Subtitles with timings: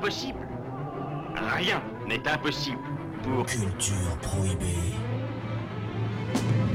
[0.00, 0.38] Impossible
[1.58, 2.78] Rien n'est impossible
[3.22, 3.44] pour...
[3.44, 4.94] Culture prohibée.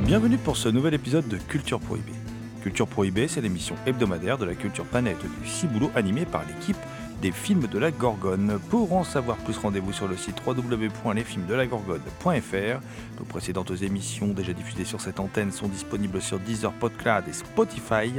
[0.05, 2.13] Bienvenue pour ce nouvel épisode de Culture Prohibée.
[2.61, 6.77] Culture Prohibée, c'est l'émission hebdomadaire de la culture planète du Ciboulot animée par l'équipe
[7.21, 8.59] des films de la Gorgone.
[8.69, 12.79] Pour en savoir plus, rendez-vous sur le site www.lesfilmsdelagorgone.fr.
[13.19, 18.13] Nos précédentes émissions déjà diffusées sur cette antenne sont disponibles sur Deezer, Podcloud et Spotify.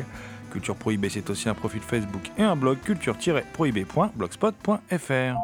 [0.51, 5.37] Culture Prohibée, c'est aussi un profil Facebook et un blog culture-prohibée.blogspot.fr.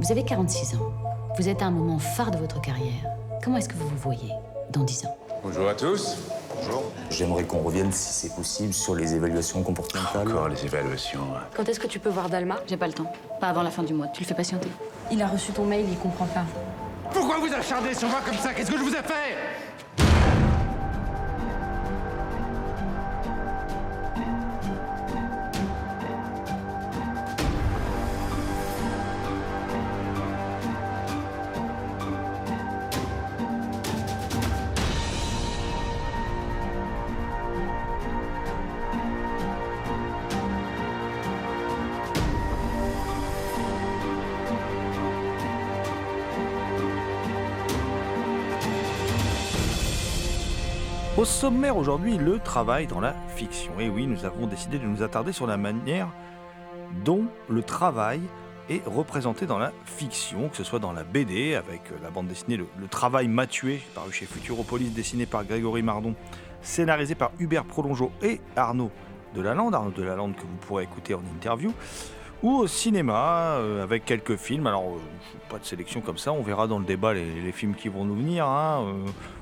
[0.00, 0.92] Vous avez 46 ans.
[1.38, 3.04] Vous êtes à un moment phare de votre carrière.
[3.42, 4.30] Comment est-ce que vous vous voyez
[4.70, 5.16] dans 10 ans?
[5.42, 6.16] Bonjour à tous.
[7.10, 10.28] J'aimerais qu'on revienne, si c'est possible, sur les évaluations comportementales.
[10.28, 11.20] Encore les évaluations.
[11.56, 12.56] Quand est-ce que tu peux voir Dalma?
[12.66, 13.10] J'ai pas le temps.
[13.40, 14.08] Pas avant la fin du mois.
[14.08, 14.68] Tu le fais patienter.
[15.10, 16.44] Il a reçu ton mail, il comprend pas.
[17.12, 18.52] Pourquoi vous acharnez sur moi comme ça?
[18.52, 19.45] Qu'est-ce que je vous ai fait?
[51.18, 53.72] Au sommaire aujourd'hui, le travail dans la fiction.
[53.80, 56.08] Et oui, nous avons décidé de nous attarder sur la manière
[57.06, 58.20] dont le travail
[58.68, 62.26] est représenté dans la fiction, que ce soit dans la BD avec euh, la bande
[62.26, 66.14] dessinée Le, Travail m'a tué, paru chez Futuropolis, dessiné par Grégory Mardon,
[66.60, 68.90] scénarisé par Hubert Prolongeau et Arnaud
[69.34, 71.72] Delalande, Arnaud Delalande que vous pourrez écouter en interview,
[72.42, 74.66] ou au cinéma euh, avec quelques films.
[74.66, 77.88] Alors, euh, pas de sélection comme ça, on verra dans le débat les, films qui
[77.88, 78.46] vont nous venir.
[78.46, 78.84] hein.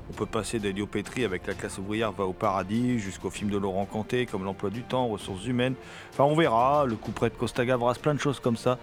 [0.09, 3.57] On peut passer d'Elio Petri avec La classe ouvrière va au paradis jusqu'au film de
[3.57, 5.75] Laurent Canté comme L'emploi du temps, Ressources humaines.
[6.11, 8.77] Enfin, on verra, le coup près de Costa Gavras, plein de choses comme ça.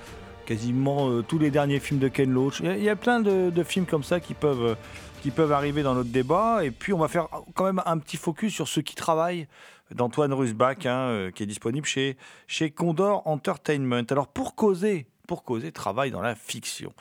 [0.47, 2.61] Quasiment euh, tous les derniers films de Ken Loach.
[2.61, 4.75] Il y a- plein de, de films comme ça qui peuvent, euh,
[5.22, 6.65] qui peuvent arriver dans notre débat.
[6.65, 9.47] Et puis, on va faire quand même un petit focus sur ceux qui travaillent
[9.94, 12.16] d'Antoine Rusbach, hein, euh, qui est disponible chez,
[12.49, 14.03] chez Condor Entertainment.
[14.11, 16.93] Alors, pour causer, pour causer travail dans la fiction.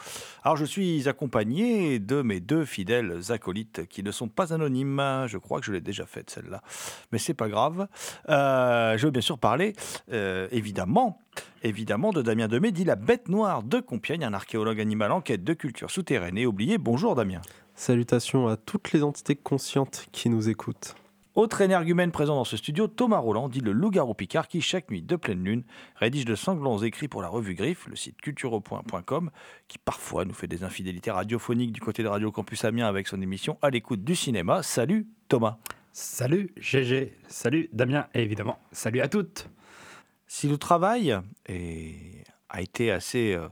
[0.46, 5.26] Alors, je suis accompagné de mes deux fidèles acolytes qui ne sont pas anonymes.
[5.28, 6.62] Je crois que je l'ai déjà faite, celle-là.
[7.12, 7.90] Mais c'est pas grave.
[8.30, 9.74] Euh, je veux bien sûr parler,
[10.14, 11.20] euh, évidemment,
[11.62, 15.44] évidemment, de Damien Demey, dit la bête noire de Compiègne, un archéologue animal en quête
[15.44, 16.78] de culture souterraine et oublié.
[16.78, 17.42] Bonjour, Damien.
[17.76, 20.96] Salutations à toutes les entités conscientes qui nous écoutent.
[21.34, 25.02] Autre énergumène présent dans ce studio, Thomas Roland, dit le loup-garou Picard, qui, chaque nuit
[25.02, 25.64] de pleine lune,
[25.96, 29.32] rédige de sanglants écrits pour la revue Griffe, le site culturepoint.com,
[29.70, 33.22] qui parfois nous fait des infidélités radiophoniques du côté de Radio Campus Amiens avec son
[33.22, 34.62] émission À l'écoute du cinéma.
[34.62, 35.58] Salut Thomas.
[35.94, 39.48] Salut GG, salut Damien et évidemment salut à toutes.
[40.28, 41.18] Si le travail
[41.48, 43.48] est- a été assez, euh,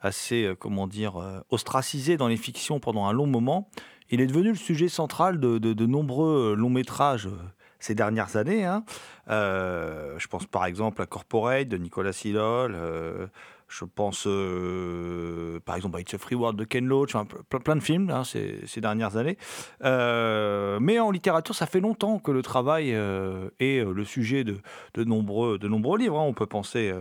[0.00, 3.68] assez euh, comment dire, euh, ostracisé dans les fictions pendant un long moment,
[4.14, 7.36] il est devenu le sujet central de, de- nombreux euh, longs métrages euh,
[7.80, 8.64] ces dernières années.
[8.64, 8.84] hein.
[9.28, 12.74] Euh, je pense par exemple à Corporate de Nicolas Silol.
[12.74, 13.26] euh,
[13.66, 14.28] je pense
[15.64, 18.22] par exemple à It's a Free World de Ken Loach, enfin, plein, de films hein,
[18.22, 19.36] ces, dernières années.
[19.82, 24.58] Mais en littérature, ça fait longtemps que le travail est le sujet de,
[24.92, 26.20] de nombreux, de nombreux livres.
[26.20, 26.24] hein.
[26.24, 26.92] On, peut penser,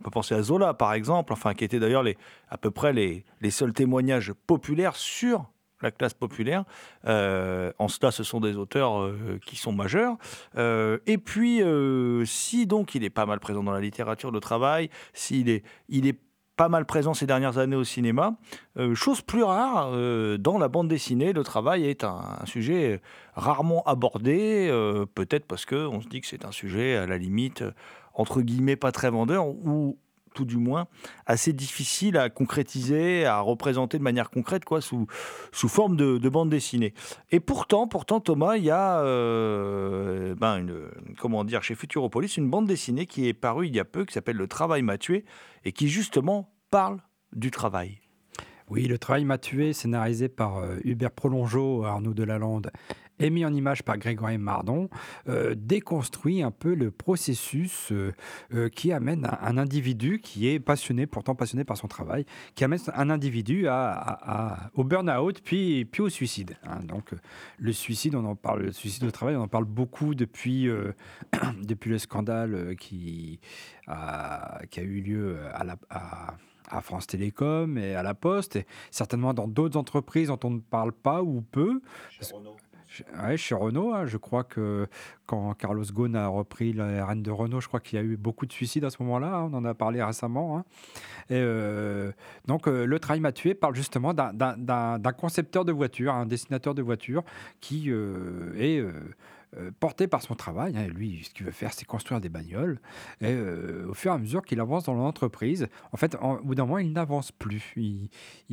[0.00, 2.04] on peut penser à Zola, par exemple, enfin, qui était d'ailleurs
[2.48, 5.51] à peu près les, les seuls témoignages populaires sur
[5.82, 6.64] la classe populaire.
[7.06, 10.16] Euh, en cela, ce sont des auteurs euh, qui sont majeurs.
[10.56, 11.60] Euh, et puis,
[12.26, 16.06] si donc il est pas mal présent dans la littérature de travail, s'il est, il
[16.06, 16.18] est
[16.56, 18.36] pas mal présent ces dernières années au cinéma,
[18.94, 19.90] chose plus rare,
[20.38, 23.00] dans la bande dessinée, le travail est un, sujet
[23.34, 24.68] rarement abordé,
[25.14, 27.64] peut-être parce qu'on se dit que c'est un sujet à la limite,
[28.12, 29.98] entre guillemets, pas très vendeur, ou
[30.32, 30.86] tout du moins
[31.26, 35.06] assez difficile à concrétiser, à représenter de manière concrète, quoi, sous,
[35.52, 36.94] sous forme de, de bande dessinée.
[37.30, 40.88] Et pourtant, pourtant, Thomas, il y a, euh, ben, une,
[41.18, 44.12] comment dire, chez Futuropolis, une bande dessinée qui est parue il y a peu, qui
[44.14, 45.24] s'appelle Le travail m'a tué,
[45.64, 47.00] et qui justement parle
[47.32, 47.98] du travail.
[48.68, 52.70] Oui, Le travail m'a tué, scénarisé par euh, Hubert Prolongeau, Arnaud Delalande
[53.22, 54.88] et mis en image par Grégory Mardon,
[55.28, 58.12] euh, déconstruit un peu le processus euh,
[58.54, 62.80] euh, qui amène un, individu qui est passionné, pourtant passionné par son travail, qui amène
[62.94, 66.56] un individu à, au burn-out puis, puis au suicide.
[66.64, 66.80] hein.
[66.84, 67.10] Donc
[67.58, 70.68] le suicide, on en parle, le suicide au travail, on en parle beaucoup depuis,
[71.62, 73.40] depuis le scandale qui
[73.86, 75.38] a, eu lieu
[76.72, 80.60] à France Télécom et à la Poste, et certainement dans d'autres entreprises dont on ne
[80.60, 81.80] parle pas ou peu.
[83.36, 84.86] Chez Renault, hein, je crois que
[85.26, 88.16] quand Carlos Ghosn a repris la RN de Renault, je crois qu'il y a eu
[88.16, 89.34] beaucoup de suicides à ce moment-là.
[89.34, 90.58] hein, on en a parlé récemment.
[90.58, 90.64] hein.
[91.30, 92.12] Euh,
[92.46, 94.32] donc, euh, Le Travail m'a tué parle justement d'un-
[95.16, 97.22] concepteur de voitures, un dessinateur de voitures
[97.60, 98.84] qui euh, est
[99.58, 100.74] euh, porté par son travail.
[100.76, 100.86] hein.
[100.88, 102.80] Lui, ce qu'il veut faire, c'est construire des bagnoles.
[103.20, 106.42] Et euh, au fur et à mesure qu'il avance dans l'entreprise, en fait, en- au
[106.44, 107.74] bout d'un moment, il n'avance plus.
[107.76, 108.08] Il,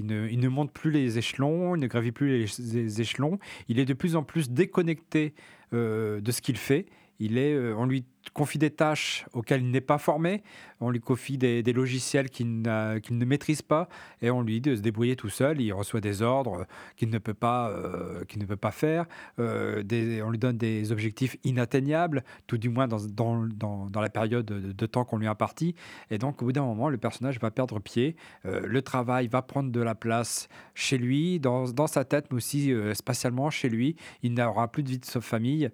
[0.06, 3.40] ne, monte plus les échelons, il ne gravit plus les, les échelons.
[3.68, 5.34] Il est de plus en plus déconnecté
[5.74, 6.86] euh, de ce qu'il fait.
[7.20, 10.42] Il est, euh, on lui confie des tâches auxquelles il n'est pas formé,
[10.80, 13.90] on lui confie des, logiciels qu'il ne maîtrise pas,
[14.22, 15.60] et on lui dit de se débrouiller tout seul.
[15.60, 19.06] Il reçoit des ordres qu'il ne peut pas, euh, qu'il ne peut pas faire.
[19.40, 19.84] Euh,
[20.26, 25.18] on lui donne des objectifs inatteignables, tout du moins dans, la période de, temps qu'on
[25.18, 25.76] lui a imparti.
[26.10, 28.16] Et donc, au bout d'un moment, le personnage va perdre pied.
[28.44, 33.50] Le travail va prendre de la place chez lui, dans, sa tête, mais aussi spatialement
[33.50, 33.96] chez lui.
[34.24, 35.70] Il n'aura plus de vie de famille.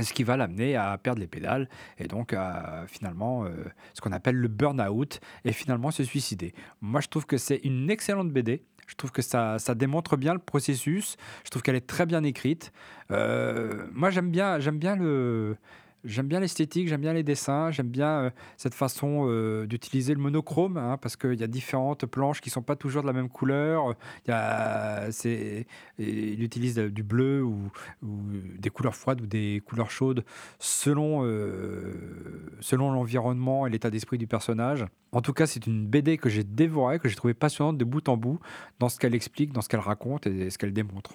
[0.00, 1.68] Ce qui va l'amener à perdre les pédales
[1.98, 3.50] et donc à finalement euh,
[3.94, 6.54] ce qu'on appelle le burn-out et finalement se suicider.
[6.80, 8.62] Moi, je trouve que c'est une excellente BD.
[8.86, 11.16] Je trouve que ça, ça démontre bien le processus.
[11.44, 12.72] Je trouve qu'elle est très bien écrite.
[13.10, 15.56] Euh, moi, j'aime bien, j'aime bien le.
[16.04, 20.20] J'aime bien l'esthétique, j'aime bien les dessins, j'aime bien euh, cette façon euh, d'utiliser le
[20.20, 23.28] monochrome, hein, parce qu'il y a différentes planches qui sont pas toujours de la même
[23.28, 23.96] couleur.
[24.28, 27.70] Il, utilise du bleu ou,
[28.02, 30.24] des couleurs froides ou des couleurs chaudes
[30.60, 31.94] selon, euh,
[32.60, 34.86] selon l'environnement et l'état d'esprit du personnage.
[35.10, 38.08] En tout cas, c'est une BD que j'ai dévorée, que j'ai trouvée passionnante de bout
[38.08, 38.38] en bout,
[38.78, 41.14] dans ce qu'elle explique, dans ce qu'elle raconte et ce qu'elle démontre.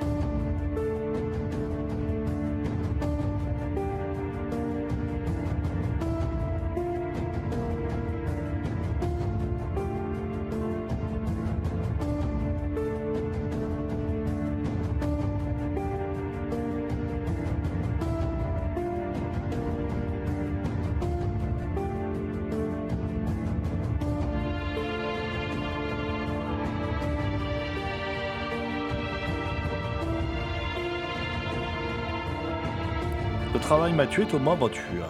[33.77, 34.55] Travail m'a tué, Thomas.
[34.57, 35.07] Bon, tu, as,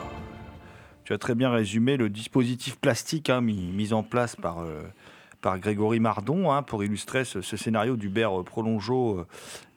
[1.04, 4.84] tu as très bien résumé le dispositif plastique hein, mis, en place par, euh,
[5.58, 9.26] Grégory Mardon hein, pour illustrer ce, scénario d'Hubert euh, Prolongeau euh,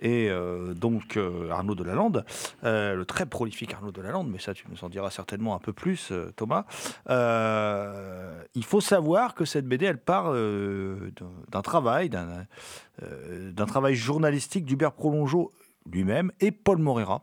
[0.02, 0.30] et
[0.74, 2.26] donc euh, Arnaud Delalande,
[2.64, 5.72] euh, le très prolifique Arnaud Delalande, mais ça tu nous en diras certainement un peu
[5.72, 6.66] plus, Thomas.
[7.08, 15.52] Il faut savoir que cette BD, elle part d'un- travail, d'un travail journalistique d'Hubert Prolongeau
[15.90, 17.22] lui-même et Paul Morera.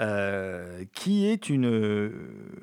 [0.00, 2.12] Euh, qui est une,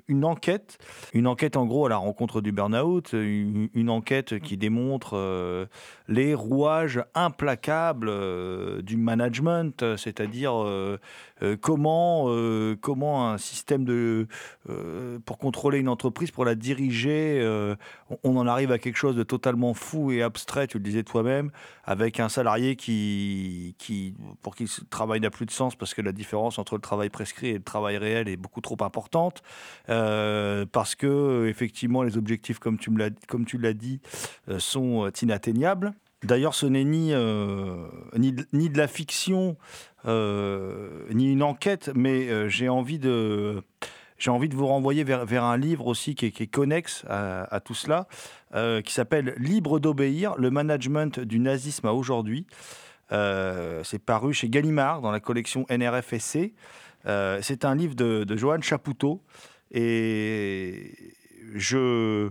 [0.07, 0.77] une enquête,
[1.13, 5.65] une enquête en gros à la rencontre du burn-out, une, enquête qui démontre euh,
[6.07, 10.99] les rouages implacables euh, du management, c'est-à-dire euh,
[11.43, 14.27] euh, comment, euh, comment un système de,
[14.69, 17.75] euh, pour contrôler une entreprise, pour la diriger, euh,
[18.23, 21.51] on, en arrive à quelque chose de totalement fou et abstrait, tu le disais toi-même,
[21.83, 26.01] avec un salarié qui, qui pour qui ce travail n'a plus de sens parce que
[26.01, 29.41] la différence entre le travail prescrit et le travail réel est beaucoup trop importante,
[29.89, 34.00] euh, parce que effectivement les objectifs, comme tu me l'as, comme tu l'as dit,
[34.48, 35.94] euh, sont euh, inatteignables.
[36.24, 37.13] D'ailleurs, ce n'est ni,
[38.17, 39.58] ni, ni de la fiction,
[40.05, 43.62] ni une enquête, mais j'ai envie de,
[44.17, 47.05] j'ai envie de vous renvoyer vers, vers un livre aussi qui est, qui est connexe
[47.10, 48.08] à, tout cela,
[48.82, 52.48] qui s'appelle Libre d'obéir, le management du nazisme à aujourd'hui.
[53.12, 56.55] C'est paru chez Gallimard dans la collection NRFSC.
[57.07, 59.21] Euh, c'est un livre de, de Johan Chapoutot
[59.71, 60.93] et
[61.53, 62.29] je,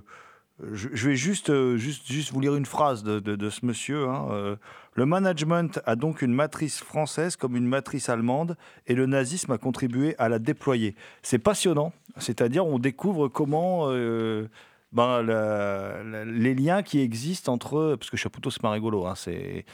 [0.72, 4.08] je, vais juste, euh, juste, juste vous lire une phrase de, de- ce monsieur.
[4.08, 4.56] hein, euh,
[4.94, 9.58] le management a donc une matrice française comme une matrice allemande et le nazisme a
[9.58, 10.94] contribué à la déployer.
[11.22, 13.88] C'est passionnant, c'est-à-dire on découvre comment
[14.92, 15.22] ben,
[16.24, 17.96] les liens qui existent entre...
[17.98, 19.64] Parce que Chapoutot, c'est pas rigolo, hein, c'est...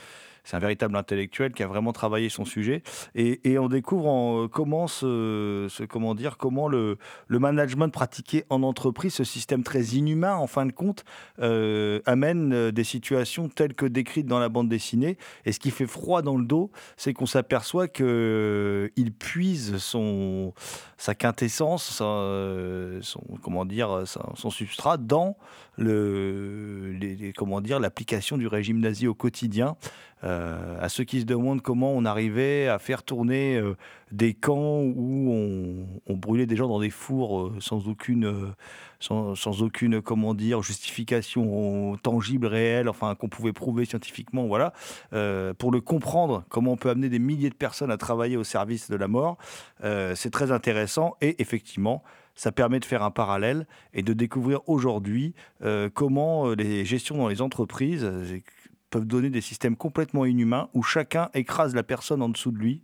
[0.43, 2.83] C'est un véritable intellectuel qui a vraiment travaillé son sujet
[3.15, 4.09] et, on découvre
[4.43, 9.83] euh, comment ce, comment dire comment le, le management pratiqué en entreprise, ce système très
[9.83, 11.03] inhumain en fin de compte,
[11.39, 15.17] euh, amène euh, des situations telles que décrites dans la bande dessinée.
[15.45, 19.77] Et ce qui fait froid dans le dos, c'est qu'on s'aperçoit que euh, il puise
[19.77, 20.53] son
[20.97, 23.01] sa quintessence, son
[23.41, 24.03] comment dire,
[24.35, 25.35] son substrat dans
[25.77, 27.33] le les-
[27.79, 29.75] l'application du régime nazi au quotidien.
[30.23, 33.75] Euh, à ceux qui se demandent comment on arrivait à faire tourner euh,
[34.11, 38.53] des camps où on, brûlait des gens dans des fours euh, sans aucune,
[38.99, 44.45] sans, aucune comment dire, justification tangible, réelle, enfin qu'on pouvait prouver scientifiquement.
[44.45, 44.73] Voilà.
[45.57, 48.91] Pour le comprendre, comment on peut amener des milliers de personnes à travailler au service
[48.91, 49.37] de la mort,
[49.81, 52.03] c'est très intéressant et effectivement.
[52.33, 55.33] Ça permet de faire un parallèle et de découvrir aujourd'hui
[55.93, 58.09] comment les gestions dans les entreprises
[58.91, 62.83] peuvent donner des systèmes complètement inhumains où chacun écrase la personne en dessous de lui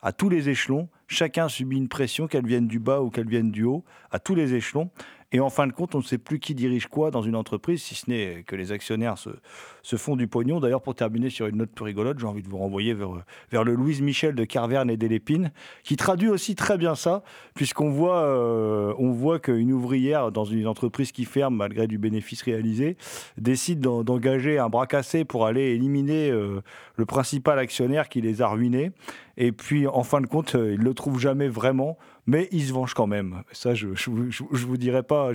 [0.00, 0.88] à tous les échelons.
[1.08, 4.34] Chacun subit une pression, qu'elle vienne du bas ou qu'elle vienne du haut, à tous
[4.34, 4.90] les échelons.
[5.34, 7.82] Et en fin de compte, on ne sait plus qui dirige quoi dans une entreprise,
[7.82, 10.60] si ce n'est que les actionnaires se, font du pognon.
[10.60, 13.74] D'ailleurs, pour terminer sur une note plus rigolote, j'ai envie de vous renvoyer vers, le
[13.74, 15.50] Louise Michel de Carverne et d'Elépine,
[15.82, 17.24] qui traduit aussi très bien ça,
[17.56, 22.96] puisqu'on voit, euh, voit qu'une ouvrière dans une entreprise qui ferme, malgré du bénéfice réalisé,
[23.36, 26.60] décide d'en- d'engager un bras cassé pour aller éliminer euh,
[26.94, 28.92] le principal actionnaire qui les a ruinés.
[29.36, 32.64] Et puis, en fin de compte, euh, il ne le trouve jamais vraiment, mais il
[32.66, 33.42] se venge quand même.
[33.52, 35.32] Ça, je ne je, je- je vous, dirai pas,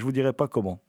[0.47, 0.81] comment.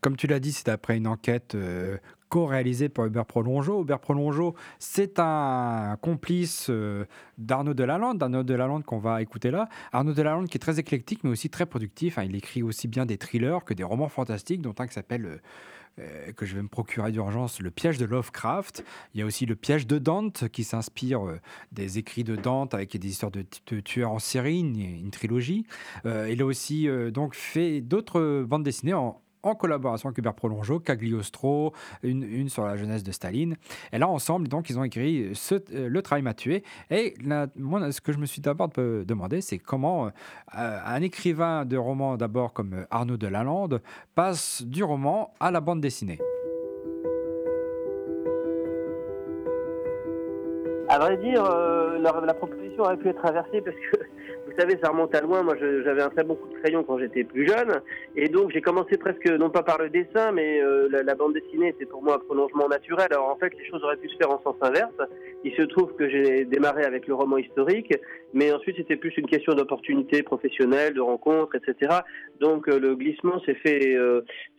[0.00, 1.98] Comme tu l'as dit, c'est après une enquête euh,
[2.28, 3.82] co-réalisée par Hubert Prolongeau.
[3.82, 7.04] Hubert Prolongeau, c'est un complice euh,
[7.38, 9.68] d'Arnaud Delalande, d'Arnaud Delalande qu'on va écouter là.
[9.92, 12.18] Arnaud Delalande qui est très éclectique, mais aussi très productif.
[12.18, 12.24] Hein.
[12.24, 15.24] Il écrit aussi bien des thrillers que des romans fantastiques, dont un qui s'appelle...
[15.26, 15.36] euh,
[16.00, 18.84] euh, que je vais me procurer d'urgence, Le piège de Lovecraft.
[19.14, 21.22] Il y a aussi Le piège de Dante, qui s'inspire
[21.72, 23.42] des écrits de Dante avec des histoires de,
[23.80, 25.66] tueurs en série, une, trilogie.
[26.04, 31.72] Il a aussi donc fait d'autres bandes dessinées en, en collaboration avec Hubert Prolongeau, Cagliostro,
[32.02, 33.56] une, sur la jeunesse de Staline.
[33.92, 36.62] Et là, ensemble, donc, ils ont écrit euh, Le travail m'a tué.
[36.90, 37.14] Et
[37.56, 40.10] moi, ce que je me suis d'abord demandé, c'est comment euh,
[40.54, 43.82] un écrivain de roman, d'abord comme Arnaud Delalande,
[44.14, 46.18] passe du roman à la bande dessinée.
[50.98, 53.98] À vrai dire, euh, la, proposition aurait pu être inversée parce que,
[54.46, 55.44] vous savez, ça remonte à loin.
[55.44, 57.80] Moi, j'avais un très bon coup de crayon quand j'étais plus jeune.
[58.16, 61.72] Et donc, j'ai commencé presque, non pas par le dessin, mais euh, la, bande dessinée,
[61.78, 63.06] c'est pour moi un prolongement naturel.
[63.12, 64.90] Alors, en fait, les choses auraient pu se faire en sens inverse.
[65.44, 67.94] Il se trouve que j'ai démarré avec le roman historique,
[68.34, 71.94] mais ensuite, c'était plus une question d'opportunité professionnelle, de rencontres, etc.
[72.40, 73.96] Donc, euh, le glissement s'est fait...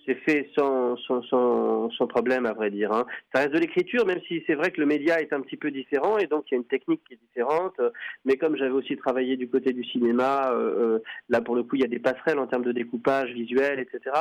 [0.06, 2.92] s'est fait sans, sans, sans, problème, à vrai dire.
[2.92, 3.06] hein.
[3.34, 5.72] Ça reste de l'écriture, même si c'est vrai que le média est un petit peu
[5.72, 7.80] différent et donc il y a une technique qui est différente.
[8.26, 11.76] Mais comme j'avais aussi travaillé du côté du cinéma, euh, euh, là pour le coup
[11.76, 14.16] il y a des passerelles en termes de découpage visuel, etc.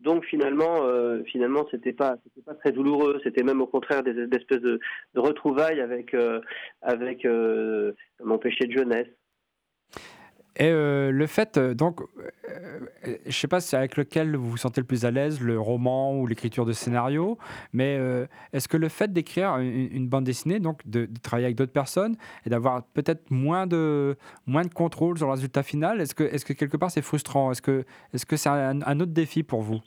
[0.00, 2.16] Donc finalement, euh, finalement c'était pas
[2.46, 3.20] pas très douloureux.
[3.24, 4.80] C'était même au contraire des, espèces de,
[5.16, 6.40] retrouvailles avec euh,
[6.82, 7.26] avec
[8.24, 9.08] mon péché de jeunesse.
[10.58, 14.56] Et euh, le fait, euh, donc, euh, je sais pas si avec lequel vous vous
[14.56, 17.38] sentez le plus à l'aise, le roman ou l'écriture de scénario,
[17.72, 21.72] mais euh, est-ce que le fait d'écrire une, bande dessinée, donc de, travailler avec d'autres
[21.72, 26.52] personnes et d'avoir peut-être moins de, moins de contrôle sur le résultat final, est-ce que,
[26.52, 27.52] quelque part c'est frustrant?
[27.52, 29.80] Est-ce que c'est -ce que un, un autre défi pour vous?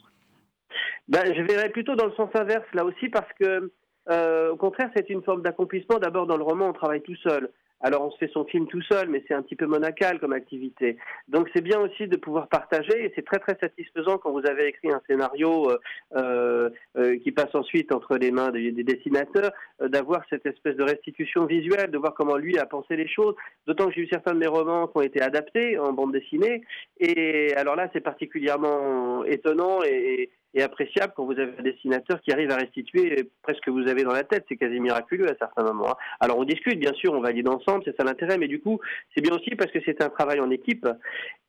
[1.08, 3.72] Ben, je verrais plutôt dans le sens inverse là aussi parce que,
[4.10, 5.98] euh, au contraire, c'est une forme d'accomplissement.
[5.98, 7.50] D'abord, dans le roman, on travaille tout seul.
[7.82, 10.32] Alors, on se fait son film tout seul, mais c'est un petit peu monacal comme
[10.32, 10.96] activité.
[11.28, 14.68] Donc, c'est bien aussi de pouvoir partager, et c'est très très satisfaisant quand vous avez
[14.68, 15.78] écrit un scénario euh,
[16.16, 20.76] euh, euh, qui passe ensuite entre les mains des, des dessinateurs, euh, d'avoir cette espèce
[20.76, 23.34] de restitution visuelle, de voir comment lui a pensé les choses.
[23.66, 26.62] D'autant que j'ai eu certains de mes romans qui ont été adaptés en bande dessinée,
[27.00, 30.30] et alors là, c'est particulièrement étonnant et, et
[30.60, 34.02] appréciable quand vous avez un dessinateur qui arrive à restituer presque ce que vous avez
[34.02, 34.44] dans la tête.
[34.48, 35.90] C'est quasi miraculeux à certains moments.
[35.92, 35.96] hein.
[36.20, 38.38] Alors on discute, bien sûr, on valide ensemble, ensemble, c'est ça l'intérêt.
[38.38, 38.80] Mais du coup,
[39.14, 40.86] c'est bien aussi parce que c'est un travail en équipe.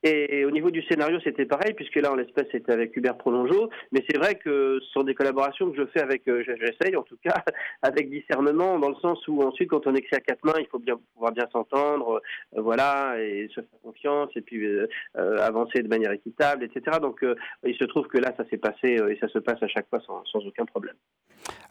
[0.06, 3.70] Et au niveau du scénario, c'était pareil, puisque là, en l'espèce, c'était avec Hubert Prolongeau.
[3.94, 7.04] Mais c'est vrai que ce sont des collaborations que je fais avec, euh, j'essaye en
[7.04, 7.36] tout cas,
[7.82, 10.80] avec discernement, dans le sens où ensuite, quand on écrit à quatre mains, il faut
[10.80, 12.22] bien pouvoir bien s'entendre,
[12.58, 16.98] euh, voilà, et se faire confiance, et puis euh, avancer de manière équitable, etc.
[17.02, 17.26] Donc,
[17.66, 20.00] il se trouve que là, ça s'est passé, et ça se passe à chaque fois
[20.02, 20.96] sans, aucun problème.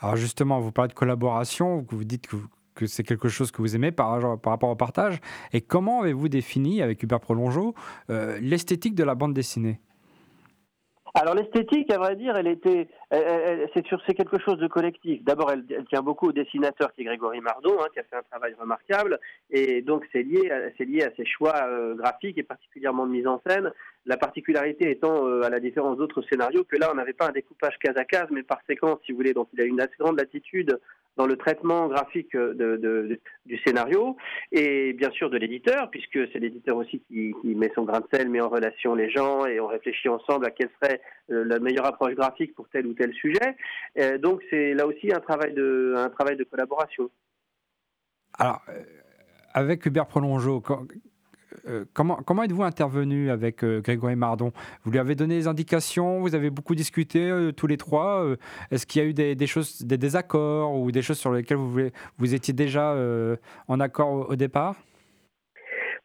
[0.01, 2.29] Alors justement, vous parlez de collaboration, vous dites
[2.75, 5.21] que c'est quelque chose que vous aimez par, par rapport au partage.
[5.53, 7.75] Et comment avez-vous défini, avec Hubert Prolongeau,
[8.11, 9.81] euh, l'esthétique de la bande dessinée?
[11.15, 15.23] Alors l'esthétique, à vrai dire, elle était, c'est quelque chose de collectif.
[15.25, 18.23] D'abord, elle, tient beaucoup au dessinateur qui est Grégory Mardon, hein, qui a fait un
[18.23, 23.07] travail remarquable, et donc c'est lié, c'est lié à ses choix euh, graphiques et particulièrement
[23.07, 23.73] de mise en scène.
[24.07, 27.33] La particularité étant, euh, à la différence d'autres scénarios, que là, on n'avait pas un
[27.33, 29.35] découpage case à case, mais par séquence, si vous voulez.
[29.35, 30.81] Donc, il a une assez grande latitude
[31.17, 34.17] dans le traitement graphique du scénario
[34.51, 38.29] et bien sûr de l'éditeur, puisque c'est l'éditeur aussi qui, met son grain de sel,
[38.29, 41.01] met en relation les gens et on réfléchit ensemble à quelle serait
[41.31, 43.57] euh, la meilleure approche graphique pour tel ou tel sujet.
[44.19, 47.11] donc c'est là aussi un travail de, un travail de collaboration.
[48.39, 48.83] Alors, euh,
[49.53, 50.63] avec Hubert Prolongeau,
[51.69, 54.53] euh, comment, êtes-vous intervenu avec euh, Grégory Mardon?
[54.85, 58.27] Vous lui avez donné des indications Vous avez beaucoup discuté euh, tous les trois
[58.71, 62.35] Est-ce qu'il y a eu des, choses, des désaccords ou des choses sur lesquelles vous
[62.35, 62.97] étiez déjà
[63.69, 64.77] en accord au départ?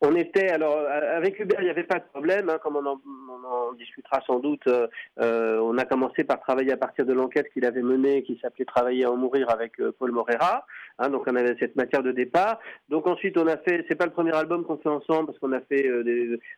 [0.02, 3.74] On était alors avec Hubert, il n'y avait pas de problème, hein, comme on en,
[3.74, 4.68] discutera sans doute.
[4.68, 4.88] Euh,
[5.20, 8.66] euh, on a commencé par travailler à partir de l'enquête qu'il avait menée, qui s'appelait
[8.66, 10.66] Travailler à en mourir avec euh, Paul Morera.
[11.00, 12.60] Hein, donc on avait cette matière de départ.
[12.90, 15.54] Donc ensuite on a fait, c'est pas le premier album qu'on fait ensemble parce qu'on
[15.54, 15.90] a fait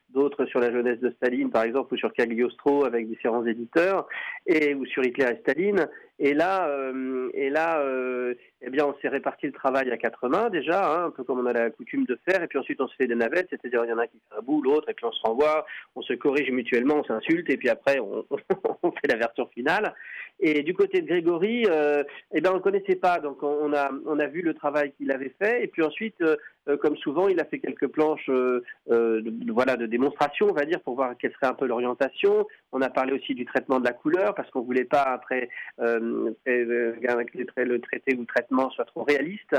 [0.10, 4.08] d'autres sur la jeunesse de Staline par exemple ou sur Cagliostro avec différents éditeurs
[4.48, 5.88] et ou sur Hitler et Staline.
[6.22, 10.28] Et là, euh, et là, euh, eh bien, on s'est réparti le travail à quatre
[10.28, 12.44] mains déjà, hein, un peu comme on a la coutume de faire.
[12.44, 14.38] Et puis ensuite, on se fait des navettes, c'est-à-dire il y en a qui fait
[14.38, 17.56] un bout, l'autre, et puis on se renvoie, on se corrige mutuellement, on s'insulte, et
[17.56, 18.26] puis après, on,
[18.84, 19.94] on, fait la version finale.
[20.42, 23.90] Et du côté de Grégory, euh, eh ben, on ne connaissait pas, donc on a,
[24.06, 25.64] on a vu le travail qu'il avait fait.
[25.64, 26.36] Et puis ensuite, euh,
[26.78, 30.66] comme souvent, il a fait quelques planches euh, euh, de, voilà, de démonstration, on va
[30.66, 32.48] dire, pour voir quelle serait un peu l'orientation.
[32.72, 35.50] On a parlé aussi du traitement de la couleur, parce qu'on ne voulait pas après
[35.80, 39.56] euh, le traité ou le traitement soit trop réaliste.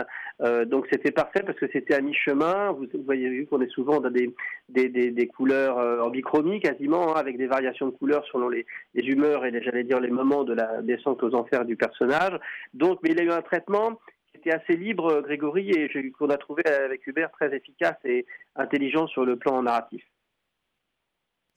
[0.67, 2.73] donc c'était parfait parce que c'était à mi-chemin.
[2.73, 4.35] Vous, voyez vu qu'on est souvent dans des,
[4.69, 9.05] des, des, couleurs en bichromie quasiment, hein, avec des variations de couleurs selon les, les
[9.05, 12.39] humeurs et j'allais dire les moments de la descente aux enfers du personnage.
[12.75, 13.99] Donc, mais il a eu un traitement
[14.35, 19.25] était assez libre, Grégory, et qu'on a trouvé avec Hubert très efficace et intelligent sur
[19.25, 20.03] le plan narratif.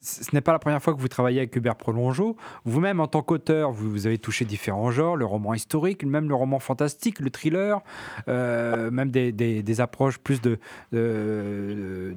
[0.00, 2.36] Ce n'est pas la première fois que vous travaillez avec Hubert Prolongeau.
[2.64, 6.58] Vous-même, en tant qu'auteur, vous, avez touché différents genres, le roman historique, même le roman
[6.58, 7.80] fantastique, le thriller,
[8.28, 10.58] euh, même des, approches plus de,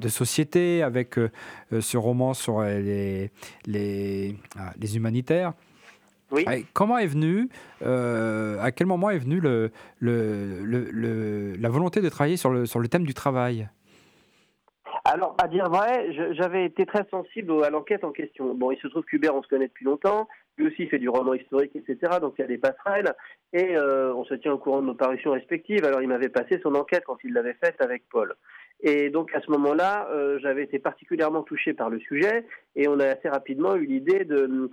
[0.09, 1.29] société, avec euh,
[1.79, 3.31] ce roman sur les,
[3.69, 5.53] ah, les humanitaires.
[6.31, 6.45] Oui.
[6.73, 7.49] Comment est venu,
[7.83, 12.65] euh, à quel moment est venue le, le, le, la volonté de travailler sur le,
[12.65, 13.69] sur le thème du travail?
[15.05, 18.53] Alors, à dire vrai, j'avais été très sensible à l'enquête en question.
[18.55, 20.27] Bon, il se trouve qu'Hubert, on se connaît depuis longtemps.
[20.57, 22.19] Lui aussi fait du roman historique, etc.
[22.19, 23.13] Donc, il y a des passerelles.
[23.53, 25.85] Et euh, on se tient au courant de nos parutions respectives.
[25.85, 28.35] Alors, il m'avait passé son enquête quand il l'avait faite avec Paul.
[28.81, 32.99] Et donc à ce moment-là, euh, j'avais été particulièrement touché par le sujet et on
[32.99, 34.69] a assez rapidement eu l'idée de,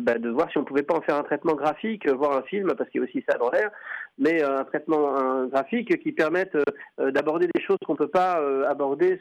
[0.00, 2.88] bah, voir si on pouvait pas en faire un traitement graphique, voir un film, parce
[2.90, 3.70] qu'il y a aussi ça dans l'air,
[4.18, 6.56] mais un traitement graphique qui permette
[7.00, 9.20] euh, d'aborder des choses qu'on peut pas euh, aborder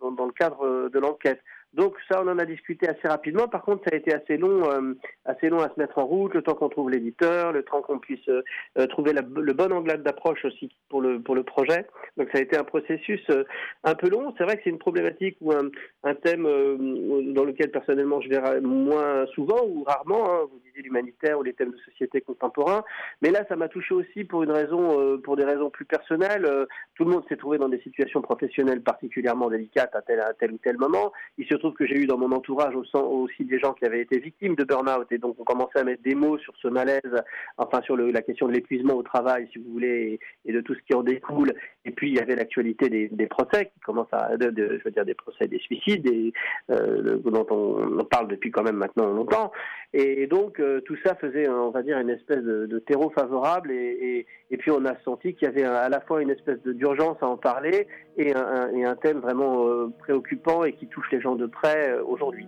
[0.00, 1.40] dans, le cadre de l'enquête.
[1.76, 3.48] Donc ça, on en a discuté assez rapidement.
[3.48, 4.94] Par contre, ça a été assez long, euh,
[5.26, 7.98] assez long à se mettre en route, le temps qu'on trouve l'éditeur, le temps qu'on
[7.98, 8.42] puisse euh,
[8.78, 11.86] euh, trouver le bon angle d'approche aussi pour le pour le projet.
[12.16, 13.20] Donc ça a été un processus
[13.84, 14.34] un peu long.
[14.38, 15.68] C'est vrai que c'est une problématique ou un,
[16.22, 16.44] thème
[17.34, 20.30] dans lequel personnellement je verrai moins souvent ou rarement.
[20.30, 22.84] Hein, vous disiez l'humanitaire ou les thèmes de société contemporains.
[23.20, 26.48] Mais là, ça m'a touché aussi pour une raison, pour des raisons plus personnelles.
[26.94, 30.52] tout le monde s'est trouvé dans des situations professionnelles particulièrement délicates à tel, à tel
[30.52, 31.12] ou tel moment.
[31.74, 35.06] Que j'ai eu dans mon entourage aussi des gens qui avaient été victimes de burn-out
[35.10, 37.00] et donc on commençait à mettre des mots sur ce malaise,
[37.58, 40.80] enfin sur la question de l'épuisement au travail, si vous voulez, et, de tout ce
[40.80, 41.54] qui en découle.
[41.84, 45.14] Et puis il y avait l'actualité des, procès qui commencent à, je veux dire des
[45.14, 46.08] procès des suicides,
[46.70, 49.52] euh, dont on, parle depuis quand même maintenant longtemps.
[49.98, 53.70] Et donc euh, tout ça faisait, on va dire, une espèce de, terreau favorable.
[53.72, 54.26] Et,
[54.58, 57.38] puis on a senti qu'il y avait à la fois une espèce d'urgence à en
[57.38, 57.86] parler
[58.18, 62.46] et un, thème vraiment euh, préoccupant et qui touche les gens de près euh, aujourd'hui.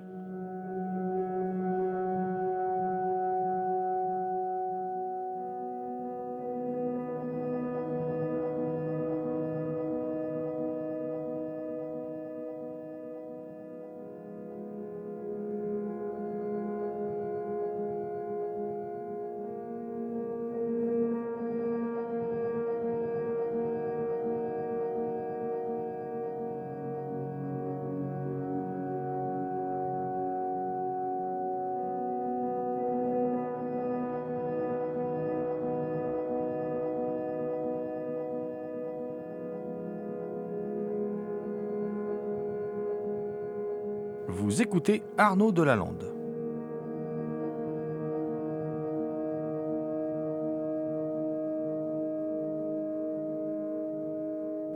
[44.70, 46.12] Vous écoutez Arnaud Delalande.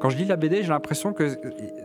[0.00, 1.28] Quand je lis la BD, j'ai l'impression que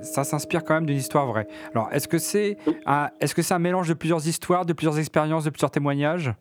[0.01, 1.47] ça s'inspire quand même d'une histoire vraie.
[1.75, 4.97] Alors, est-ce que c'est un, est-ce que c'est un mélange de plusieurs histoires, de plusieurs
[4.97, 6.31] expériences, de plusieurs témoignages?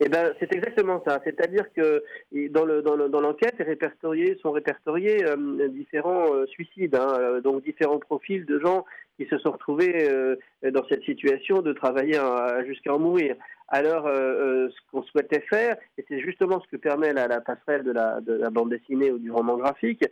[0.00, 1.20] Eh ben, c'est exactement ça.
[1.24, 2.02] C'est-à-dire que
[2.50, 7.08] dans, le, dans, le- dans l'enquête, est répertorié- sont répertoriés euh, différents euh, suicides, hein,
[7.18, 8.84] euh, donc différents profils de gens
[9.18, 10.36] qui se sont retrouvés euh,
[10.70, 13.34] dans cette situation de travailler à- jusqu'à en mourir.
[13.70, 17.82] Alors, euh, euh, ce qu'on souhaitait faire, et c'est justement ce que permet la, passerelle
[17.82, 20.02] de la, de la bande dessinée ou du roman graphique,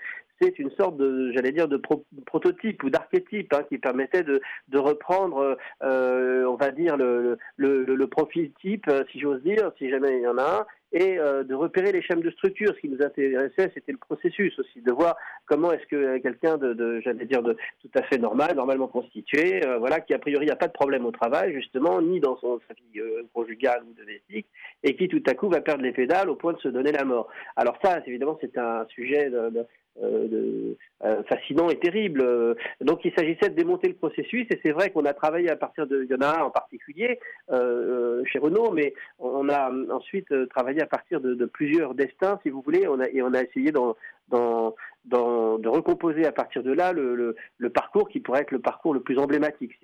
[0.42, 4.42] c'est une sorte de, j'allais dire, de pro- prototype ou d'archétype hein, qui permettait de,
[4.68, 9.42] de reprendre, euh, on va dire, le, le, le, le profil type, euh, si j'ose
[9.42, 12.30] dire, si jamais il y en a un, et euh, de repérer les schèmes de
[12.30, 12.72] structure.
[12.74, 16.56] Ce qui nous intéressait, c'était le processus aussi, de voir comment est-ce que euh, quelqu'un
[16.58, 20.18] de, de j'allais dire, de tout à fait normal, normalement constitué, euh, voilà, qui a
[20.18, 23.82] priori n'a pas de problème au travail, justement, ni dans son, sa vie euh, conjugale
[23.88, 24.46] ou domestique,
[24.82, 27.04] et qui tout à coup va perdre les pédales au point de se donner la
[27.04, 27.28] mort.
[27.56, 29.66] Alors ça, évidemment, c'est un sujet de, de-
[30.02, 32.22] euh, euh, fascinant et terrible.
[32.22, 35.56] Euh, Donc il s'agissait de démonter le processus et c'est vrai qu'on a travaillé à
[35.56, 37.18] partir de, il y en a un en particulier
[37.50, 42.50] euh, euh, chez Renault, mais on a ensuite travaillé à partir de, plusieurs destins, si
[42.50, 47.36] vous voulez, et on a essayé de recomposer à partir de là le,
[47.74, 49.78] parcours qui pourrait être le parcours le plus emblématique.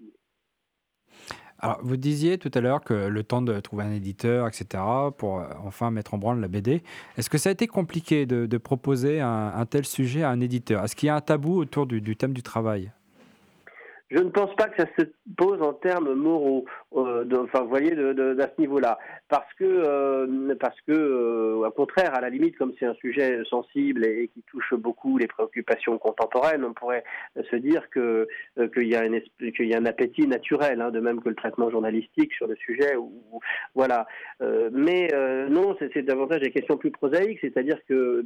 [1.64, 4.82] Alors, vous disiez tout à l'heure que le temps de trouver un éditeur, etc.,
[5.16, 6.82] pour euh, enfin mettre en branle la BD,
[7.16, 10.82] est-ce que ça a été compliqué de, proposer un, tel sujet à un éditeur?
[10.82, 12.90] Est-ce qu'il y a un tabou autour du thème du travail?
[14.12, 15.04] Je ne pense pas que ça se
[15.38, 18.98] pose en termes moraux, euh, enfin, vous voyez, de, d'à ce niveau-là,
[19.30, 23.42] parce que, euh, parce que, euh, au contraire, à la limite, comme c'est un sujet
[23.48, 27.04] sensible et, qui touche beaucoup les préoccupations contemporaines, on pourrait
[27.50, 28.28] se dire que
[28.74, 32.34] qu'il y a y a un appétit naturel, hein, de même que le traitement journalistique
[32.34, 32.94] sur le sujet,
[33.74, 34.06] voilà.
[34.72, 35.08] Mais
[35.48, 38.24] non, c'est, davantage des questions plus prosaïques, c'est-à-dire que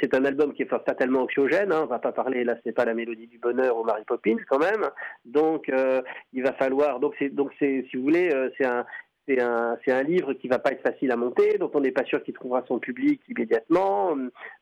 [0.00, 1.70] c'est un album qui est fa- fatalement anxiogène.
[1.72, 4.36] Hein, on va pas parler là, c'est pas la mélodie du bonheur ou Mary Poppins
[4.48, 4.79] quand même.
[5.24, 7.00] Donc euh, il va falloir.
[7.00, 8.84] Donc c'est donc c'est si vous voulez, euh, c'est un
[9.28, 11.92] c'est un, c'est un livre qui va pas être facile à monter, dont on n'est
[11.92, 14.16] pas sûr qu'il trouvera son public immédiatement.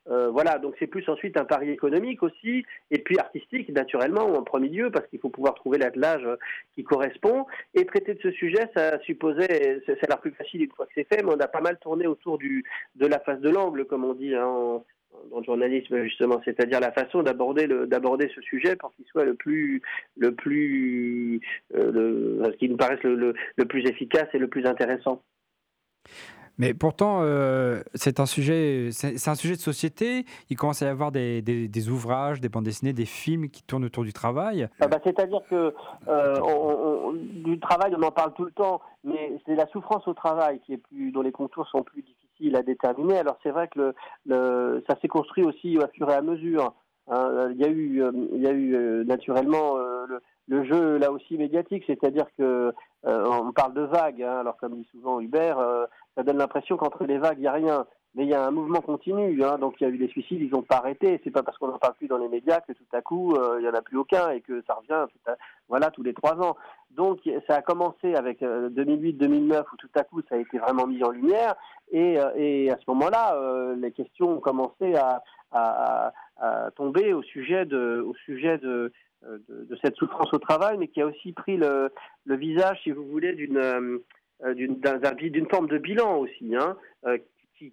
[0.09, 4.43] Euh, voilà, donc c'est plus ensuite un pari économique aussi, et puis artistique naturellement en
[4.43, 6.27] premier lieu, parce qu'il faut pouvoir trouver l'attelage
[6.75, 7.45] qui correspond.
[7.73, 10.91] Et traiter de ce sujet, ça supposait, c'est c'est la plus facile une fois que
[10.95, 12.63] c'est fait, mais on a pas mal tourné autour du,
[12.95, 14.83] de la face de l'angle, comme on dit hein,
[15.31, 19.25] dans le journalisme justement, c'est-à-dire la façon d'aborder le d'aborder ce sujet pour qu'il soit
[19.25, 19.81] le plus
[20.17, 21.41] le plus
[21.75, 25.21] euh, le, ce qui nous paraisse le, le, le plus efficace et le plus intéressant.
[26.57, 30.25] Mais pourtant, euh, c'est un sujet, c'est c'est un sujet de société.
[30.49, 33.63] Il commence à y avoir des, des- des ouvrages, des bandes dessinées, des films qui
[33.63, 34.67] tournent autour du travail.
[34.81, 35.73] Ah bah, C'est-à-dire que
[36.09, 40.05] euh, on- on- du travail, on en parle tout le temps, mais c'est la souffrance
[40.09, 42.18] au travail qui est plus, dont les contours sont plus difficiles
[42.55, 43.17] à déterminer.
[43.19, 43.93] Alors c'est vrai que
[44.25, 46.73] le, ça s'est construit aussi au fur et à mesure.
[47.09, 47.49] hein.
[47.51, 50.05] Il y a eu, euh, il y a eu euh, naturellement euh,
[50.47, 52.73] le, jeu là aussi médiatique, c'est-à-dire que
[53.05, 54.23] euh, on parle de vagues.
[54.23, 54.39] hein.
[54.39, 57.53] alors comme dit souvent Hubert, euh, ça donne l'impression qu'entre les vagues il n'y a
[57.53, 57.85] rien.
[58.19, 60.41] Mais il y a un mouvement continu, hein, donc il y a eu des suicides,
[60.41, 61.21] ils n'ont pas arrêté.
[61.23, 63.59] C'est pas parce qu'on n'en parle plus dans les médias que tout à coup euh,
[63.61, 65.09] il y en a plus aucun et que ça revient,
[65.69, 66.57] voilà, tous les trois ans.
[66.91, 70.85] Donc ça a commencé avec euh, 2008-2009 où tout à coup ça a été vraiment
[70.85, 71.55] mis en lumière
[71.91, 75.23] et, euh, à ce moment-là euh, les questions ont commencé à,
[76.75, 78.05] tomber au sujet de,
[79.25, 79.39] euh,
[79.81, 81.89] cette souffrance au travail, mais qui a aussi pris le,
[82.25, 83.97] visage, si vous voulez, d'une euh,
[84.45, 87.17] euh, forme de bilan aussi, hein, euh,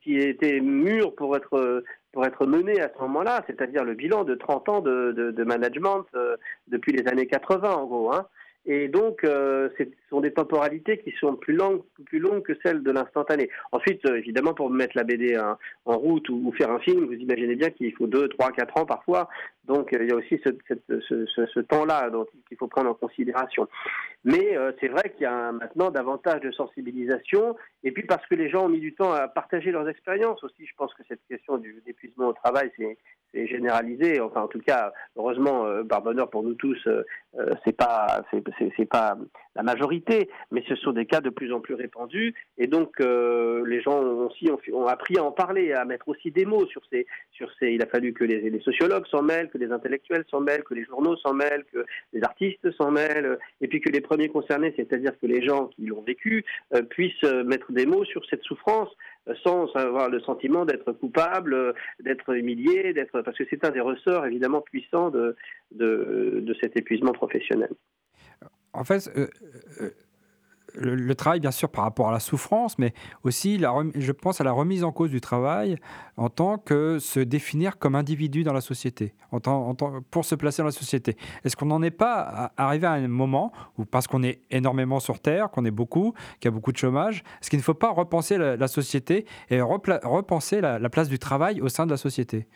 [0.03, 4.25] qui, était mûr pour être euh, pour être mené à ce moment-là, c'est-à-dire le bilan
[4.25, 6.37] de 30 ans de, management euh,
[6.69, 8.13] depuis les années 80 en gros.
[8.13, 8.27] Hein.
[8.69, 12.83] Et donc, euh, ce sont des temporalités qui sont plus longues, plus longues que celles
[12.83, 13.49] de l'instantané.
[13.71, 17.13] Ensuite, évidemment, pour mettre la BD en, en route ou, ou faire un film, vous
[17.13, 19.29] imaginez bien qu'il faut 2, 3, 4 ans parfois.
[19.67, 22.11] Donc, euh, il y a aussi ce, temps-là
[22.49, 23.69] qu'il faut prendre en considération.
[24.25, 27.57] Mais euh, c'est vrai qu'il y a maintenant davantage de sensibilisation.
[27.85, 30.67] Et puis parce que les gens ont mis du temps à partager leurs expériences aussi,
[30.67, 32.97] je pense que cette question du d'épuisement au travail, c'est
[33.45, 34.21] généralisé.
[34.21, 37.03] Enfin, en tout cas, heureusement, euh, par bonheur pour nous tous, euh,
[37.39, 39.19] euh, c'est pas c'est pas
[39.55, 42.35] la majorité, mais ce sont des cas de plus en plus répandus.
[42.57, 46.47] Et donc, les gens ont aussi ont, appris à en parler, à mettre aussi des
[46.47, 47.73] mots sur ces sur ces.
[47.73, 50.85] Il a fallu que les sociologues s'en mêlent, que les intellectuels s'en mêlent, que les
[50.85, 55.13] journaux s'en mêlent, que les artistes s'en mêlent, et puis que les premiers concernés, c'est-à-dire
[55.21, 58.91] que les gens qui l'ont vécu, euh, puissent euh, mettre des mots sur cette souffrance
[59.29, 63.71] euh, sans avoir le sentiment d'être coupable, euh, d'être humilié, d'être parce que c'est un
[63.71, 65.37] des ressorts évidemment puissants de,
[65.73, 67.71] de, de cet épuisement professionnel.
[68.73, 69.27] en fait, euh,
[69.81, 69.91] euh,
[70.79, 72.93] le, travail, bien sûr, par rapport à la souffrance, mais
[73.25, 75.77] aussi, la je pense à la remise en cause du travail
[76.17, 79.75] en tant que se définir comme individu dans la société, en tant,
[80.11, 81.17] pour se placer dans la société.
[81.45, 85.21] Est-ce qu'on n'en est pas arrivé à un moment où, parce qu'on est énormément sur
[85.21, 87.91] Terre, qu'on est beaucoup, qu'il y a beaucoup de chômage, est-ce qu'il ne faut pas
[87.91, 92.47] repenser la, société et repenser la, place du travail au sein de la société?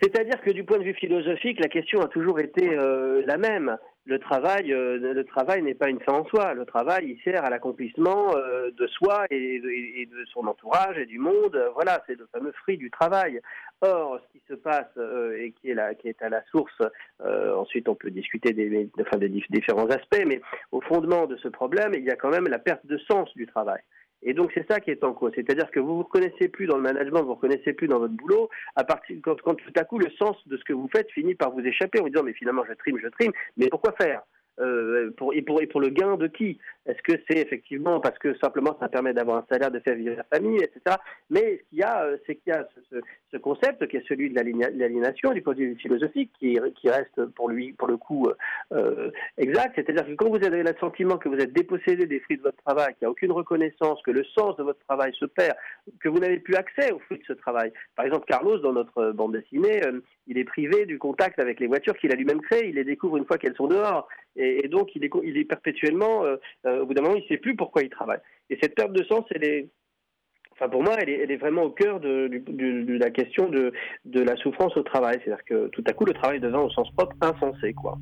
[0.00, 3.76] C'est-à-dire que du point de vue philosophique, la question a toujours été euh, la même
[4.08, 6.54] le travail, euh, le travail n'est pas une fin en soi.
[6.54, 11.18] Le travail, il sert à l'accomplissement euh, de soi et de, son entourage et du
[11.18, 11.62] monde.
[11.74, 13.38] Voilà, c'est le fameux fruit du travail.
[13.82, 16.80] Or, ce qui se passe euh, et qui est, à la source,
[17.20, 20.40] ensuite on peut discuter des, des différents aspects, mais
[20.72, 23.46] au fondement de ce problème, il y a quand même la perte de sens du
[23.46, 23.80] travail.
[24.22, 26.76] Et donc c'est ça qui est en cause, c'est-à-dire que vous vous reconnaissez plus dans
[26.76, 29.98] le management, vous vous reconnaissez plus dans votre boulot, à partir quand, tout à coup
[29.98, 32.32] le sens de ce que vous faites finit par vous échapper en vous disant mais
[32.32, 34.22] finalement je trime, je trime, mais pourquoi faire?
[34.60, 36.58] Euh, pour, et, pour, et pour le gain de qui?
[36.86, 40.16] Est-ce que c'est effectivement parce que simplement ça permet d'avoir un salaire, de faire vivre
[40.16, 40.96] la famille, etc.
[41.28, 44.08] Mais ce qu'il y a, euh, c'est qu'il y a ce, ce, concept qui est
[44.08, 47.98] celui de l'aliénation du point de vue philosophique, qui, qui reste pour lui, pour le
[47.98, 48.28] coup,
[48.72, 49.74] euh, exact.
[49.74, 52.62] C'est-à-dire que quand vous avez le sentiment que vous êtes dépossédé des fruits de votre
[52.64, 55.54] travail, qu'il n'y a aucune reconnaissance, que le sens de votre travail se perd,
[56.00, 57.70] que vous n'avez plus accès aux fruits de ce travail.
[57.96, 59.82] Par exemple, Carlos, dans notre bande dessinée,
[60.26, 62.68] il est privé du contact avec les voitures qu'il a lui-même créées.
[62.68, 64.08] Il les découvre une fois qu'elles sont dehors.
[64.38, 67.56] Et, donc, il est, perpétuellement, euh, euh, au bout d'un moment, il ne sait plus
[67.56, 68.20] pourquoi il travaille.
[68.50, 69.68] Et cette perte de sens, elle est,
[70.52, 72.30] enfin pour moi, elle est, vraiment au cœur de,
[72.98, 73.72] la question de,
[74.04, 75.20] de la souffrance au travail.
[75.24, 77.98] C'est-à-dire que tout à coup, le travail devient au sens propre insensé, quoi.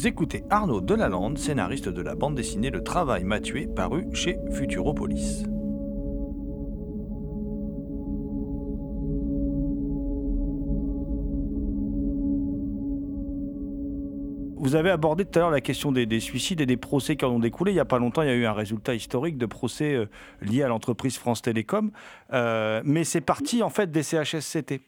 [0.00, 4.38] Vous écoutez Arnaud Delalande, scénariste de la bande dessinée Le Travail m'a tué, paru chez
[4.50, 5.44] Futuropolis.
[14.56, 17.30] Vous avez abordé tout à l'heure la question des, suicides et des procès qui en
[17.30, 17.72] ont découlé.
[17.72, 20.06] Il n'y a pas longtemps, il y a eu un résultat historique de procès euh,
[20.42, 21.90] lié à l'entreprise France Télécom.
[22.32, 24.80] Euh, mais c'est parti en fait des CHSCT.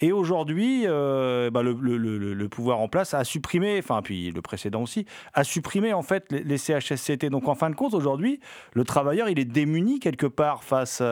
[0.00, 5.06] Et aujourd'hui, euh, bah, le, pouvoir en place a supprimé, enfin puis le précédent aussi,
[5.34, 7.26] a supprimé en fait les, CHSCT.
[7.30, 8.40] Donc en fin de compte, aujourd'hui,
[8.74, 11.02] le travailleur, il est démuni quelque part face,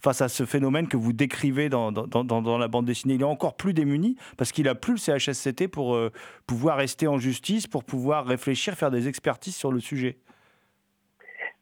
[0.00, 3.14] face à ce phénomène que vous décrivez dans, la bande dessinée.
[3.14, 5.98] Il est encore plus démuni parce qu'il n'a plus le CHSCT pour
[6.46, 10.21] pouvoir rester en justice pour pouvoir réfléchir, faire des expertises sur le sujet euh,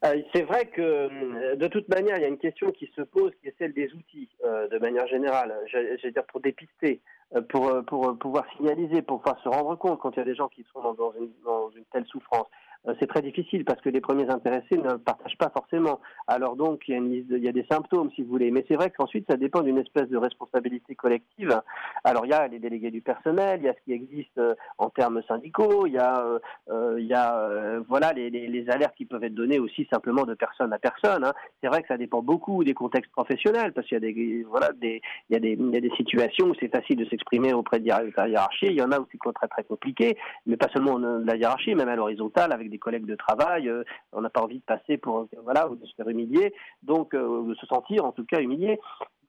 [0.03, 3.33] c'est vrai que euh, de toute manière, il y a une question qui se pose,
[3.41, 5.55] qui est celle des outils, euh, de manière générale.
[5.67, 7.01] Je, dire pour dépister,
[7.49, 10.49] pour, pour pouvoir signaliser, pour pouvoir se rendre compte quand il y a des gens
[10.49, 12.49] qui sont dans une telle souffrance.
[12.89, 16.01] Euh, c'est très difficile parce que les premiers intéressés ne partagent pas forcément.
[16.27, 18.51] Alors donc, il y a, des symptômes, si vous voulez.
[18.51, 21.61] Mais c'est vrai qu'ensuite, ça dépend d'une espèce de responsabilité collective.
[22.05, 24.55] Alors, il y a les délégués du personnel, il y a ce qui existe euh,
[24.79, 26.25] en termes syndicaux, il y a,
[26.71, 30.73] euh, il y a voilà, les, alertes qui peuvent être données aussi simplement de personne
[30.73, 31.25] à personne.
[31.25, 31.33] Hein.
[31.63, 34.71] C'est vrai que ça dépend beaucoup des contextes professionnels parce qu'il y a des, voilà,
[34.83, 37.81] il y a des, il y a des situations où c'est facile de s'exprimer auprès
[37.81, 38.67] de la hiérarchie.
[38.67, 40.17] Il y en a où c'est très, très compliqué,
[40.47, 43.69] mais pas seulement de la hiérarchie, même à l'horizontale avec des collègues de travail.
[43.69, 47.15] Euh, on n'a pas envie de passer pour voilà ou de se faire humilier, donc
[47.15, 48.81] euh, de se sentir en tout cas humilié.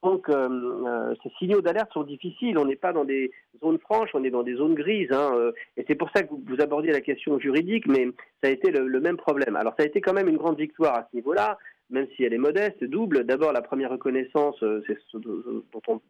[0.04, 2.58] Donc euh, ces signaux d'alerte sont difficiles.
[2.58, 5.12] On n'est pas dans des zones franches, on est dans des zones grises.
[5.12, 8.08] Hein, et c'est pour ça que vous, vous, abordiez la question juridique, mais
[8.42, 9.56] ça a été le, même problème.
[9.56, 11.58] Alors ça a été quand même une grande victoire à ce niveau-là,
[11.92, 13.26] même si elle est modeste, double.
[13.26, 14.56] D'abord la première reconnaissance,
[14.88, 16.02] c'est ce dont on,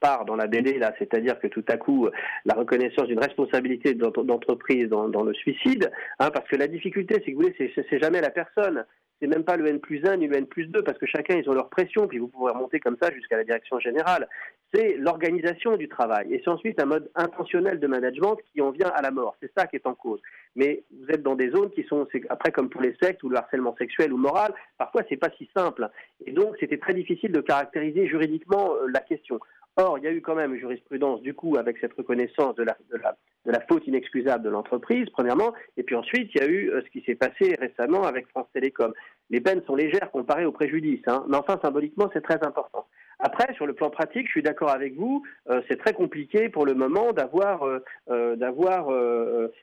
[0.00, 2.08] part dans la BD là, c'est-à-dire que tout à coup
[2.44, 7.42] la reconnaissance d'une responsabilité d'entreprise dans, le suicide, hein, parce que la difficulté, que vous
[7.42, 8.84] voulez, c'est jamais la personne,
[9.24, 11.36] c'est même pas le N plus 1 ni le N plus 2, parce que chacun
[11.36, 14.28] ils ont leur pression, puis vous pouvez remonter comme ça jusqu'à la direction générale.
[14.72, 16.34] c'est l'organisation du travail.
[16.34, 19.34] Et c'est ensuite un mode intentionnel de management qui en vient à la mort.
[19.40, 20.20] C'est ça qui est en cause.
[20.56, 23.38] Mais vous êtes dans des zones qui sont, après comme pour les sectes ou le
[23.38, 25.88] harcèlement sexuel ou moral, parfois c'est pas si simple.
[26.26, 29.40] Et donc c'était très difficile de caractériser juridiquement euh, la question.
[29.76, 32.62] Or, il y a eu quand même une jurisprudence, du coup, avec cette reconnaissance de
[32.62, 36.90] la, faute inexcusable de l'entreprise, premièrement, et puis ensuite, il y a eu euh, ce
[36.90, 38.92] qui s'est passé récemment avec France Télécom.
[39.30, 42.86] Les peines sont légères comparées au préjudice, hein, mais enfin, symboliquement, c'est très important.
[43.18, 46.66] Après, sur le plan pratique, je suis d'accord avec vous, euh, c'est très compliqué pour
[46.66, 48.90] le moment d'avoir, euh, d'avoir,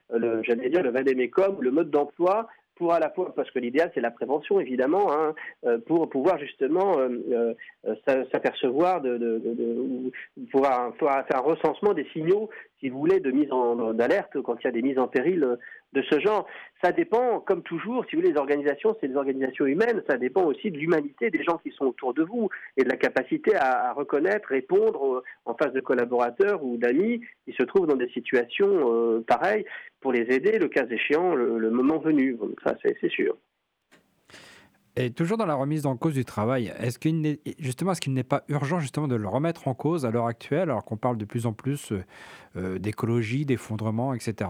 [0.09, 2.49] j'allais dire, le vadémécom, le mode d'emploi
[2.81, 5.35] pour à la fois, parce que l'idéal c'est la prévention évidemment, hein,
[5.67, 7.53] euh, pour pouvoir justement euh,
[7.85, 10.11] euh, s'apercevoir de,
[10.51, 14.63] pouvoir faire un recensement des signaux, si vous voulez, de mise en d'alerte quand il
[14.63, 15.45] y a des mises en péril
[15.93, 16.47] de ce genre.
[16.83, 20.43] Ça dépend, comme toujours, si vous voulez, les organisations, c'est des organisations humaines, ça dépend
[20.43, 23.93] aussi de l'humanité des gens qui sont autour de vous et de la capacité à,
[23.93, 29.23] reconnaître, répondre en face de collaborateurs ou d'amis qui se trouvent dans des situations euh,
[29.27, 29.65] pareilles
[29.99, 32.37] pour les aider, le cas échéant, le, moment venu.
[32.63, 33.37] Ça, c'est sûr.
[34.97, 38.43] Et toujours dans la remise en cause du travail, est-ce qu'il justement, qu'il n'est pas
[38.49, 41.45] urgent justement de le remettre en cause à l'heure actuelle, alors qu'on parle de plus
[41.45, 41.93] en plus
[42.57, 44.49] euh, d'écologie, d'effondrement, etc.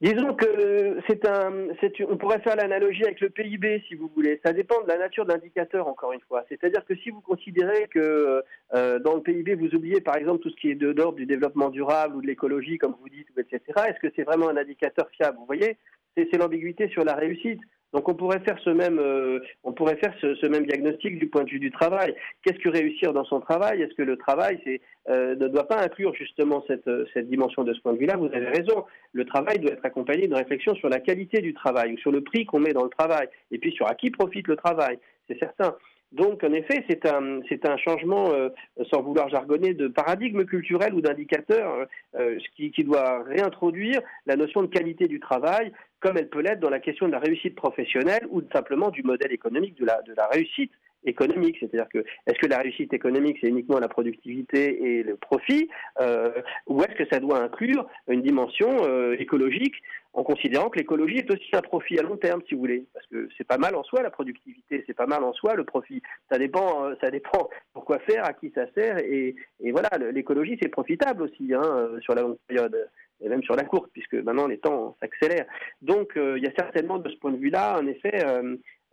[0.00, 1.68] Disons que c'est un,
[2.08, 4.40] on pourrait faire l'analogie avec le PIB si vous voulez.
[4.44, 6.44] Ça dépend de la nature de l'indicateur encore une fois.
[6.48, 8.42] C'est-à-dire que si vous considérez que
[8.74, 11.26] euh, dans le PIB vous oubliez par exemple tout ce qui est de l'ordre du
[11.26, 13.60] développement durable ou de l'écologie comme vous dites, etc.
[13.88, 15.38] Est-ce que c'est vraiment un indicateur fiable?
[15.38, 15.78] Vous voyez,
[16.16, 17.60] c'est l'ambiguïté sur la réussite.
[17.94, 19.38] Donc on pourrait faire ce même, euh,
[19.76, 22.14] pourrait faire ce, même diagnostic du point de vue du travail.
[22.42, 23.80] Qu'est-ce que réussir dans son travail?
[23.80, 24.60] Est-ce que le travail
[25.08, 28.16] euh, ne doit pas inclure justement cette, cette dimension de ce point de vue-là?
[28.16, 28.84] Vous avez raison.
[29.12, 32.20] Le travail doit être accompagné de réflexion sur la qualité du travail ou sur le
[32.20, 34.98] prix qu'on met dans le travail et puis sur à qui profite le travail.
[35.28, 35.76] C'est certain.
[36.14, 38.48] Donc, en effet, c'est un, changement, euh,
[38.90, 44.62] sans vouloir jargonner, de paradigme culturel ou d'indicateur euh, qui, qui, doit réintroduire la notion
[44.62, 48.28] de qualité du travail, comme elle peut l'être dans la question de la réussite professionnelle
[48.30, 50.70] ou simplement du modèle économique de la réussite
[51.04, 51.56] économique.
[51.60, 55.68] C'est-à-dire que est-ce que la réussite économique, c'est uniquement la productivité et le profit,
[56.00, 56.32] euh,
[56.66, 59.74] ou est-ce que ça doit inclure une dimension euh, écologique
[60.12, 63.04] en considérant que l'écologie est aussi un profit à long terme, si vous voulez, parce
[63.06, 66.02] que c'est pas mal en soi la productivité, c'est pas mal en soi le profit.
[66.30, 69.34] Ça dépend, euh, ça dépend pourquoi faire, à qui ça sert, et,
[69.72, 72.88] voilà, l'écologie c'est profitable aussi hein, sur la longue période
[73.20, 75.46] et même sur la courte, puisque maintenant les temps s'accélèrent.
[75.82, 78.24] Donc il y a certainement de ce point de vue-là, en effet,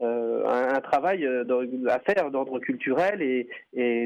[0.01, 1.43] un, travail euh,
[1.87, 3.47] à faire d'ordre culturel et,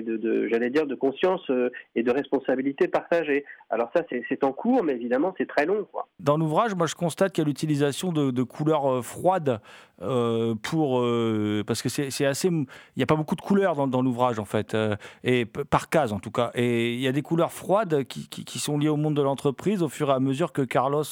[0.02, 3.46] de, j'allais dire, de conscience euh, et de responsabilité partagée.
[3.70, 5.88] Alors ça, c'est en cours, mais évidemment, c'est très long.
[6.20, 9.60] Dans l'ouvrage, moi, je constate qu'il y a l'utilisation de, couleurs froides
[10.02, 12.66] euh, pour euh, parce que c'est assez il
[12.98, 16.20] n'y a pas beaucoup de couleurs dans, l'ouvrage en fait euh, et par case en
[16.20, 19.22] tout cas et il y a des couleurs froides qui sont liées au monde de
[19.22, 21.06] l'entreprise au fur et à mesure que Carlos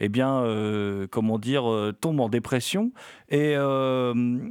[0.00, 0.42] eh bien
[1.12, 2.90] comment dire tombe en dépression
[3.28, 3.54] et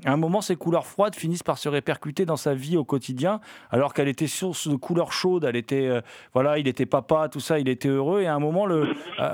[0.05, 3.39] à un moment ces couleurs froides finissent par se répercuter dans sa vie au quotidien
[3.71, 5.43] alors qu'elle était source de couleurs chaudes.
[5.43, 6.01] Elle était
[6.33, 8.21] voilà il était papa tout ça il était heureux.
[8.21, 8.93] Et à un moment le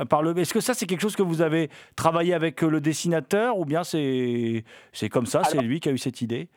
[0.10, 3.58] par le est-ce que ça c'est quelque chose que vous avez travaillé avec le dessinateur
[3.58, 6.50] ou bien c'est c'est comme ça, c'est lui qui a eu cette idée?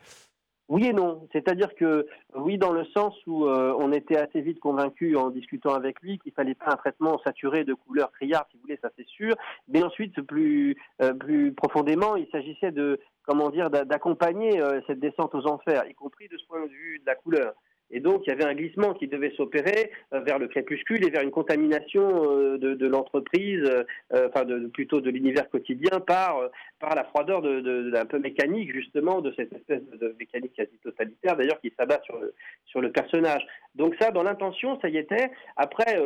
[0.69, 1.27] Oui et non.
[1.31, 5.73] C'est-à-dire que oui, dans le sens où euh, on était assez vite convaincu en discutant
[5.73, 8.89] avec lui qu'il fallait pas un traitement saturé de couleurs criardes, si vous voulez, ça
[8.97, 9.35] c'est sûr.
[9.69, 15.35] Mais ensuite, plus euh, plus profondément, il s'agissait de comment dire d'accompagner euh, cette descente
[15.35, 17.53] aux enfers, y compris de ce point de vue de la couleur.
[17.89, 21.09] Et donc, il y avait un glissement qui devait s'opérer euh, vers le crépuscule et
[21.09, 26.95] vers une contamination euh, de, l'entreprise, euh, enfin de, plutôt de l'univers quotidien par, par
[26.95, 31.61] la froideur de, un peu mécanique, justement, de cette espèce de, mécanique quasi totalitaire, d'ailleurs,
[31.61, 32.33] qui s'abat sur le,
[32.65, 33.45] sur le personnage.
[33.75, 35.31] Donc ça, dans l'intention, ça y était.
[35.55, 35.99] Après,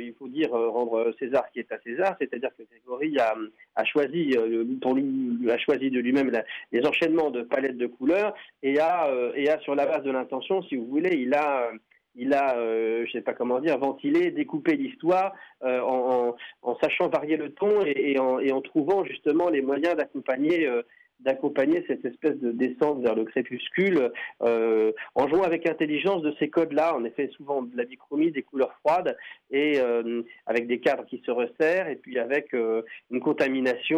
[0.00, 3.34] il faut dire rendre César qui est à César, c'est-à-dire que Grégory a,
[3.76, 6.30] a choisi, lui, a choisi de lui-même
[6.70, 10.62] les enchaînements de palettes de couleurs et a, et a sur la base de l'intention,
[10.64, 11.70] si vous voulez, il a,
[12.14, 15.34] il a, euh, je sais pas comment dire, ventilé, découpé l'histoire
[15.64, 16.36] euh, en,
[16.80, 20.82] sachant varier le ton et, et, en, et, en, trouvant justement les moyens d'accompagner euh,
[21.24, 24.10] d'accompagner cette espèce de descente vers le crépuscule
[24.42, 26.94] euh, en jouant avec intelligence de ces codes-là.
[26.94, 29.16] En effet, souvent de la bichromie, des couleurs froides
[29.50, 33.94] et euh, avec des cadres qui se resserrent et puis avec euh, une contamination,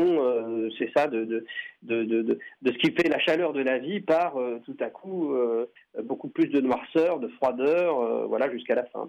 [0.79, 1.45] c'est ça, de de,
[1.83, 5.35] de, de, de, ce qui fait la chaleur de la vie par tout à coup
[6.03, 9.09] beaucoup plus de noirceur, de froideur, voilà, jusqu'à la fin.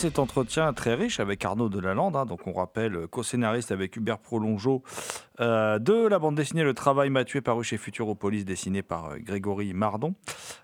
[0.00, 4.82] Cet entretien très riche avec Arnaud Delalande, hein, donc on rappelle co-scénariste avec Hubert Prolongeau
[5.40, 9.18] euh, de la bande dessinée Le Travail m'a tué paru chez Futuropolis, dessinée par euh,
[9.18, 10.14] Grégory Mardon.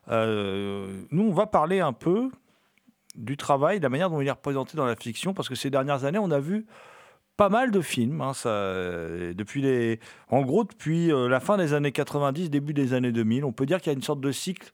[0.08, 2.30] Euh, nous, on va parler un peu
[3.14, 5.68] du travail, de la manière dont il est représenté dans la fiction, parce que ces
[5.68, 6.64] dernières années, on a vu
[7.36, 8.22] pas mal de films.
[8.22, 13.44] hein, depuis les, en gros, depuis la fin des années 90, début des années 2000,
[13.44, 14.72] on peut dire qu'il y a une sorte de cycle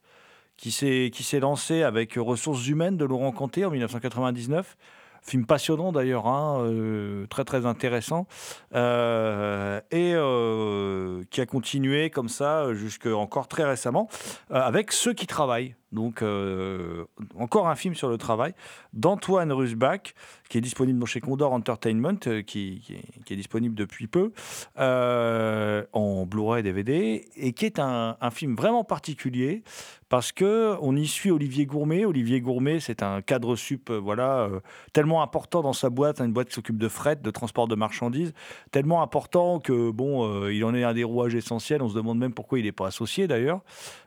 [0.56, 4.76] qui s'est lancé avec Ressources humaines de Laurent Canté en 1999.
[5.24, 8.26] Film passionnant d'ailleurs, hein, euh, très très intéressant,
[8.74, 14.08] euh, et euh, qui a continué comme ça jusque encore très récemment
[14.50, 15.76] euh, avec ceux qui travaillent.
[15.92, 17.04] Donc euh,
[17.38, 18.54] encore un film sur le travail
[18.94, 20.14] d'Antoine Rusbach
[20.48, 22.82] qui est disponible chez Condor Entertainment, euh, qui,
[23.30, 24.32] est, disponible depuis peu
[24.78, 29.62] euh, en Blu-ray DVD et qui est un, film vraiment particulier
[30.08, 32.04] parce que on y suit Olivier Gourmet.
[32.04, 34.48] Olivier Gourmet, c'est un cadre sup, voilà,
[34.92, 37.74] tellement important dans sa boîte, hein, une boîte qui s'occupe de fret, de transport de
[37.74, 38.32] marchandises,
[38.70, 41.82] tellement important que bon, il en est un des rouages essentiels.
[41.82, 43.60] On se demande même pourquoi il n'est pas associé d'ailleurs.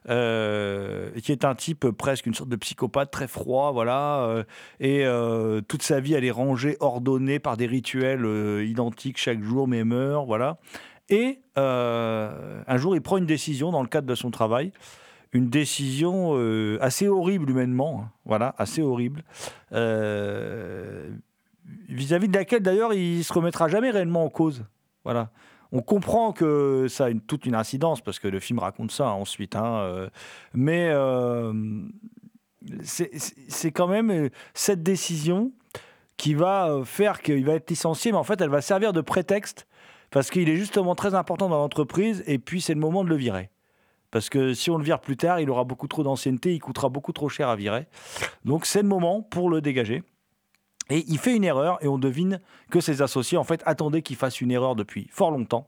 [0.08, 4.24] Et qui est un type presque une sorte de psychopathe très froid, voilà.
[4.26, 4.44] euh,
[4.80, 9.42] et euh, toute sa vie, elle est rangée, ordonnée par des rituels euh, identiques chaque
[9.42, 10.58] jour, même heure, voilà.
[11.10, 14.72] Et euh, un jour, il prend une décision dans le cadre de son travail
[15.36, 19.24] une décision euh, assez horrible humainement, hein, voilà, assez horrible,
[19.74, 21.10] euh,
[21.90, 24.64] vis-à-vis de laquelle d'ailleurs il se remettra jamais réellement en cause,
[25.04, 25.32] voilà.
[25.76, 29.10] On comprend que ça a une, toute une incidence parce que le film raconte ça
[29.10, 30.10] ensuite, hein, euh,
[30.54, 31.52] mais euh,
[32.82, 35.52] c'est quand même euh, cette décision
[36.16, 39.68] qui va faire qu'il va être licencié, mais en fait elle va servir de prétexte
[40.12, 43.18] parce qu'il est justement très important dans l'entreprise et puis c'est le moment de le
[43.18, 43.50] virer.
[44.12, 46.88] Parce que si on le vire plus tard, il aura beaucoup trop d'ancienneté, il coûtera
[46.88, 47.90] beaucoup trop cher à virer.
[48.46, 50.04] Donc c'est le moment pour le dégager.
[50.90, 54.16] Et il fait une erreur et on devine que ses associés en fait attendaient qu'il
[54.16, 55.68] fasse une erreur depuis fort longtemps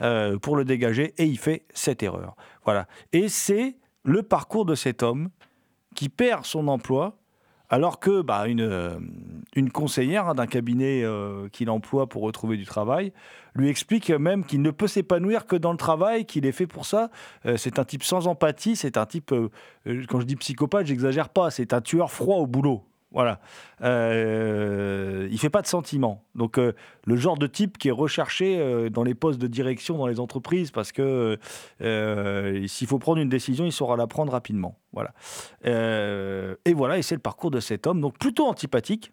[0.00, 2.36] euh, pour le dégager et il fait cette erreur.
[2.64, 2.86] Voilà.
[3.12, 5.30] Et c'est le parcours de cet homme
[5.94, 7.16] qui perd son emploi
[7.70, 8.98] alors que bah, une, euh,
[9.54, 13.12] une conseillère hein, d'un cabinet euh, qu'il emploie pour retrouver du travail
[13.54, 16.86] lui explique même qu'il ne peut s'épanouir que dans le travail, qu'il est fait pour
[16.86, 17.10] ça.
[17.56, 19.34] C'est un type sans empathie, c'est un type,
[19.84, 22.84] quand je dis psychopathe, j'exagère pas, c'est un tueur froid au boulot.
[23.10, 23.40] Voilà.
[23.80, 26.24] Euh, il fait pas de sentiments.
[26.34, 26.74] Donc, euh,
[27.06, 30.20] le genre de type qui est recherché euh, dans les postes de direction dans les
[30.20, 31.38] entreprises parce que
[31.80, 34.78] euh, s'il faut prendre une décision, il saura la prendre rapidement.
[34.92, 35.14] Voilà.
[35.64, 39.12] Et voilà, et c'est le parcours de cet homme, donc plutôt antipathique,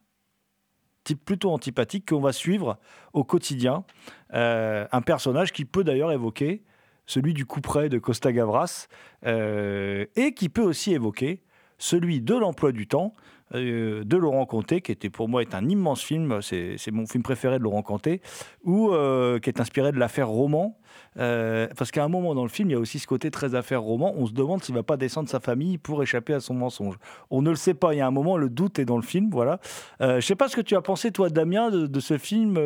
[1.04, 2.78] type plutôt antipathique qu'on va suivre
[3.14, 3.86] au quotidien.
[4.32, 6.64] Un personnage qui peut d'ailleurs évoquer
[7.06, 8.88] celui du couperet de Costa Gavras
[9.26, 11.44] et qui peut aussi évoquer
[11.78, 13.14] celui de l'emploi du temps
[13.54, 17.22] euh, de Laurent Conté, qui était pour moi est un immense film, c'est mon film
[17.22, 18.22] préféré de Laurent Conté,
[18.64, 20.80] ou euh, qui est inspiré de l'affaire Roman,
[21.20, 23.54] euh, parce qu'à un moment dans le film, il y a aussi ce côté très
[23.54, 26.56] affaire Roman, on se demande s'il va pas descendre sa famille pour échapper à son
[26.56, 26.96] mensonge.
[27.30, 29.04] On ne le sait pas, il y a un moment, le doute est dans le
[29.04, 29.60] film, voilà.
[30.00, 32.60] Je sais pas ce que tu as pensé, toi, Damien, de, de ce film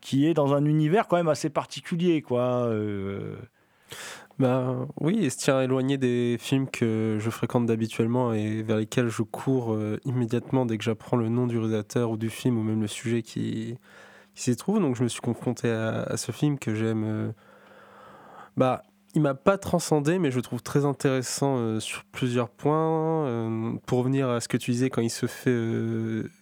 [0.00, 2.70] qui est dans un univers quand même assez particulier, quoi.
[4.40, 9.08] Bah oui, il se tient éloigné des films que je fréquente d'habituellement et vers lesquels
[9.08, 12.62] je cours euh, immédiatement dès que j'apprends le nom du réalisateur ou du film ou
[12.62, 13.76] même le sujet qui,
[14.34, 14.80] qui s'y trouve.
[14.80, 17.04] Donc je me suis confronté à, ce film que j'aime.
[17.04, 17.32] euh,
[18.56, 18.82] bah,
[19.14, 23.26] il m'a pas transcendé, mais je trouve très intéressant euh, sur plusieurs points.
[23.26, 25.54] Euh, pour revenir à ce que tu disais, quand il se fait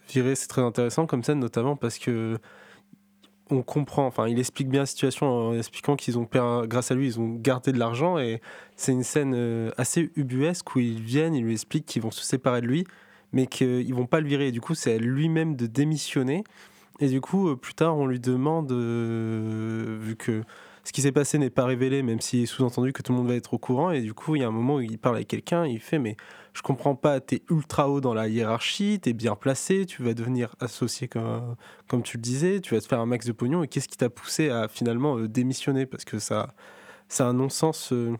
[0.07, 2.37] virer, c'est très intéressant comme scène, notamment parce que
[3.49, 6.95] on comprend, enfin, il explique bien la situation en expliquant qu'ils ont, per- grâce à
[6.95, 8.41] lui, ils ont gardé de l'argent et
[8.75, 12.23] c'est une scène euh, assez ubuesque où ils viennent, ils lui expliquent qu'ils vont se
[12.23, 12.85] séparer de lui,
[13.33, 14.47] mais qu'ils vont pas le virer.
[14.47, 16.43] Et du coup, c'est à lui-même de démissionner.
[16.99, 20.43] Et du coup, euh, plus tard, on lui demande, euh, vu que
[20.83, 23.35] ce qui s'est passé n'est pas révélé, même si sous-entendu que tout le monde va
[23.35, 25.27] être au courant, et du coup, il y a un moment où il parle avec
[25.27, 26.17] quelqu'un, il fait, mais
[26.59, 30.03] je comprends pas, tu es ultra haut dans la hiérarchie, tu es bien placé, tu
[30.03, 33.63] vas devenir associé comme, tu le disais, tu vas te faire un max de pognon,
[33.63, 35.85] et qu'est-ce qui t'a poussé à finalement euh, démissionner?
[35.85, 36.53] Parce que ça,
[37.07, 38.13] c'est un non-sens, euh,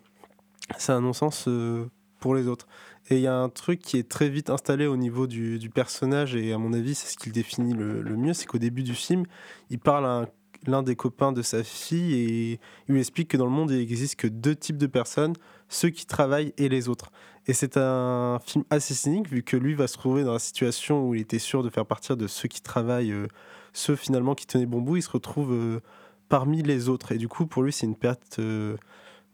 [0.78, 1.90] c'est un non-sens euh,
[2.22, 2.66] pour les autres.
[3.10, 6.34] Et il y a un truc qui est très vite installé au niveau du, personnage,
[6.34, 9.26] et à mon avis, c'est ce qu'il définit le, mieux, c'est qu'au début du film,
[9.70, 10.28] il parle à un
[10.68, 13.80] l'un des copains de sa fille et il lui explique que dans le monde, il
[13.80, 15.34] existe que deux types de personnes,
[15.70, 17.12] ceux qui travaillent et les autres.
[17.50, 21.10] Et c'est un film assez cynique vu que lui va se trouver dans la situation
[21.10, 23.26] où il était sûr de faire partir de ceux qui travaillent, euh,
[23.74, 25.80] ceux finalement qui tenaient bon bout, il se retrouve euh,
[26.28, 27.12] parmi les autres.
[27.12, 28.78] Et du coup, pour lui, c'est une perte euh,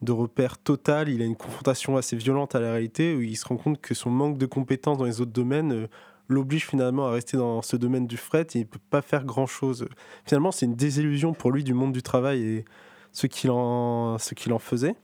[0.02, 1.10] de repère totale.
[1.10, 3.94] Il a une confrontation assez violente à la réalité où il se rend compte que
[3.94, 5.90] son manque de compétences dans les autres domaines
[6.30, 9.90] l'oblige finalement à rester dans ce domaine du fret et il peut pas faire grand-chose.
[10.24, 12.66] Finalement, c'est une désillusion pour lui du monde du travail et
[13.12, 14.96] ce qu'il en, ce qu'il en faisait.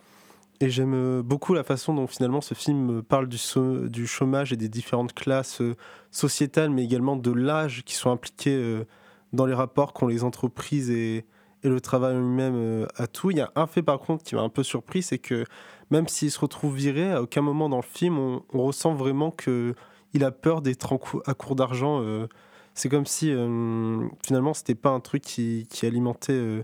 [0.61, 5.13] Et j'aime beaucoup la façon dont finalement ce film parle du, chômage et des différentes
[5.13, 5.75] classes euh,
[6.11, 8.85] sociétales, mais également de l'âge qui sont impliqués euh,
[9.33, 11.25] dans les rapports qu'ont les entreprises et,
[11.63, 13.29] le travail lui-même euh, à tout.
[13.29, 15.45] Il y a un fait par contre qui m'a un peu surpris, c'est que
[15.91, 19.75] même s'il se retrouve viré, à aucun moment dans le film on, ressent vraiment que
[20.13, 22.01] il a peur d'être à court d'argent.
[22.01, 22.27] Euh,
[22.73, 26.63] c'est comme si euh, finalement c'était pas un truc qui, alimentait euh,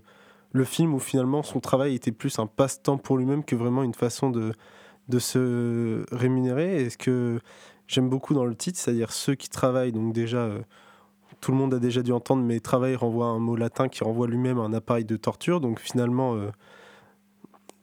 [0.52, 3.94] le film où finalement son travail était plus un passe-temps pour lui-même que vraiment une
[3.94, 4.54] façon de,
[5.10, 6.82] de se rémunérer.
[6.82, 7.40] Et ce que
[7.88, 10.50] j'aime beaucoup dans le titre, c'est-à-dire ceux qui travaillent, donc déjà
[11.42, 14.04] tout le monde a déjà dû entendre, mais travail renvoie à un mot latin qui
[14.04, 15.62] renvoie lui-même à un appareil de torture.
[15.62, 16.36] Donc finalement,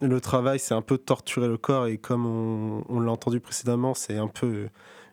[0.00, 2.26] le travail, c'est un peu torturer le corps, et comme
[2.88, 4.68] on l'a entendu précédemment, c'est un peu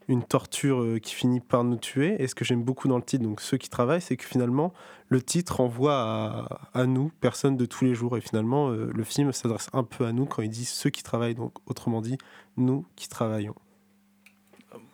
[0.08, 2.22] une torture euh, qui finit par nous tuer.
[2.22, 4.74] Et ce que j'aime beaucoup dans le titre, donc ceux qui travaillent, c'est que finalement,
[5.10, 8.18] le titre renvoie à, nous, personnes de tous les jours.
[8.18, 11.04] Et finalement, euh, le film s'adresse un peu à nous quand il dit ceux qui
[11.04, 12.18] travaillent, donc autrement dit,
[12.58, 13.56] nous qui travaillons.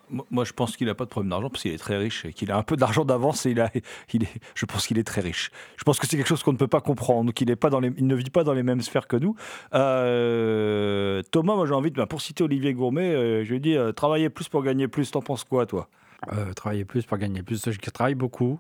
[0.10, 2.34] Moi, je pense qu'il n'a pas de problème d'argent parce qu'il est très riche et
[2.34, 3.70] qu'il a un peu d'argent d'avance et il a,
[4.14, 5.52] il est, je pense qu'il est très riche.
[5.78, 7.92] Je pense que c'est quelque chose qu'on ne peut pas comprendre, qu'il pas dans les,
[7.98, 9.36] il ne vit pas dans les mêmes sphères que nous.
[9.74, 13.76] Euh, Thomas, moi j'ai envie de, bah, pour citer Olivier Gourmet, euh, je lui dis
[13.76, 15.12] euh, travailler plus pour gagner plus.
[15.12, 15.90] T'en penses quoi, toi?
[16.56, 17.70] Travailler plus pour gagner plus.
[17.70, 18.60] Je travaille beaucoup,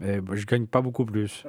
[0.00, 1.44] je gagne pas beaucoup plus.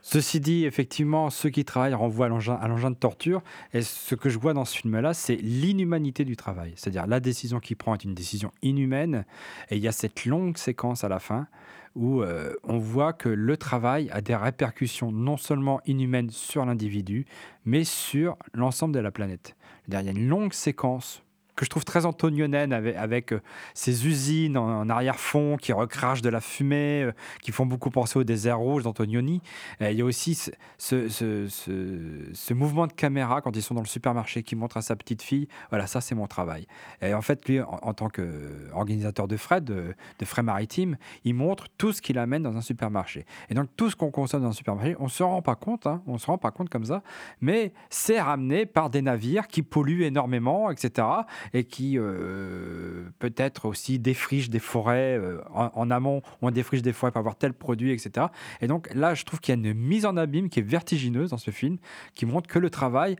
[0.00, 3.42] Ceci dit, effectivement, ceux qui travaillent renvoient à l'engin de torture.
[3.74, 6.72] Et ce que je vois dans ce film-là, c'est l'inhumanité du travail.
[6.76, 9.26] C'est-à-dire la décision qu'il prend est une décision inhumaine.
[9.70, 11.46] Et il y a cette longue séquence à la fin
[11.94, 17.26] où euh, on voit que le travail a des répercussions non seulement inhumaines sur l'individu,
[17.64, 19.56] mais sur l'ensemble de la planète.
[19.88, 21.24] Il y a une longue séquence
[21.58, 23.42] que je trouve très antonionienne avec, avec euh,
[23.74, 28.22] ces usines en, arrière-fond qui recrachent de la fumée, euh, qui font beaucoup penser au
[28.22, 29.42] désert rouge d'Antonioni.
[29.80, 33.88] il y a aussi ce, ce, ce, mouvement de caméra quand ils sont dans le
[33.88, 36.66] supermarché qui montre à sa petite fille, voilà, ça c'est mon travail.
[37.02, 41.66] Et en fait, lui, en, tant qu'organisateur de frais, de, de, frais maritimes, il montre
[41.76, 43.26] tout ce qu'il amène dans un supermarché.
[43.50, 45.88] Et donc tout ce qu'on consomme dans un supermarché, on ne se rend pas compte,
[45.88, 47.02] hein, on se rend pas compte comme ça,
[47.40, 51.08] mais c'est ramené par des navires qui polluent énormément, etc
[51.52, 57.12] et qui euh, peut-être aussi défriche des forêts euh, en, amont, on défriche des forêts
[57.12, 58.26] pour avoir tel produit, etc.
[58.60, 61.30] Et donc là, je trouve qu'il y a une mise en abîme qui est vertigineuse
[61.30, 61.78] dans ce film,
[62.14, 63.16] qui montre que le travail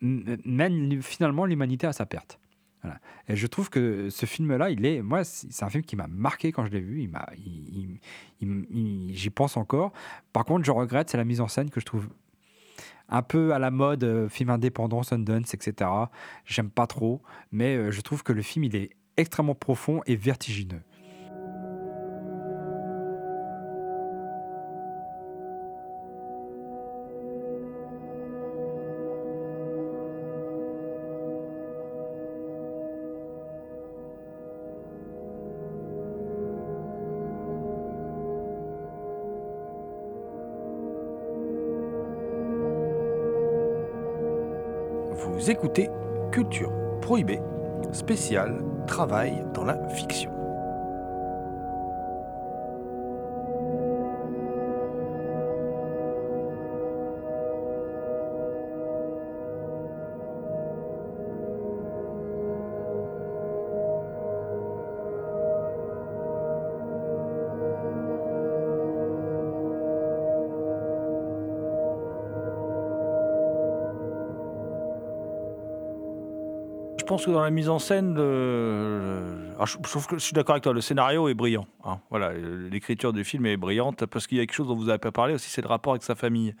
[0.00, 2.38] mène finalement l'humanité à sa perte.
[3.28, 6.52] Et je trouve que ce film-là, il est, moi, c'est un film qui m'a marqué
[6.52, 7.00] quand je l'ai vu.
[7.02, 7.26] Il m'a,
[9.10, 9.92] j'y pense encore.
[10.32, 12.08] Par contre, je regrette, c'est la mise en scène que je trouve
[13.08, 15.90] un peu à la mode, euh, film indépendant, Sundance, etc.
[16.46, 20.16] J'aime pas trop, mais euh, je trouve que le film, il est extrêmement profond et
[20.16, 20.82] vertigineux.
[45.50, 45.90] Écoutez
[46.32, 47.40] Culture Prohibée,
[47.92, 50.33] spécial Travail dans la fiction.
[77.04, 80.80] Je pense que dans la mise en scène, que je suis d'accord avec toi, le
[80.80, 81.66] scénario est brillant.
[81.84, 81.98] Hein.
[82.08, 84.98] Voilà, l'écriture du film est brillante parce qu'il y a quelque chose dont vous n'avez
[84.98, 86.54] pas parlé aussi, c'est le rapport avec sa famille.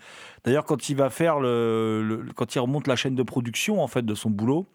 [0.44, 4.14] D'ailleurs, quand il va faire quand il remonte la chaîne de production en fait de
[4.14, 4.66] son boulot,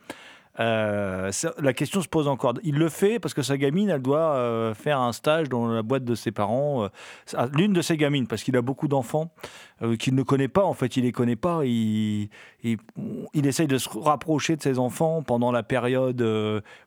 [0.59, 2.55] Euh, la question se pose encore.
[2.63, 5.83] Il le fait parce que sa gamine, elle doit euh, faire un stage dans la
[5.83, 6.83] boîte de ses parents.
[6.83, 9.31] Euh, l'une de ses gamines, parce qu'il a beaucoup d'enfants
[9.99, 10.63] qu'il ne connaît pas.
[10.63, 11.61] En fait, il les connaît pas.
[11.65, 12.29] Il,
[12.63, 16.21] il, essaye de se rapprocher de ses enfants pendant la période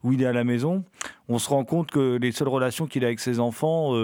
[0.02, 0.84] où il est à la maison.
[1.28, 3.94] On se rend compte que les seules relations qu'il a avec ses enfants,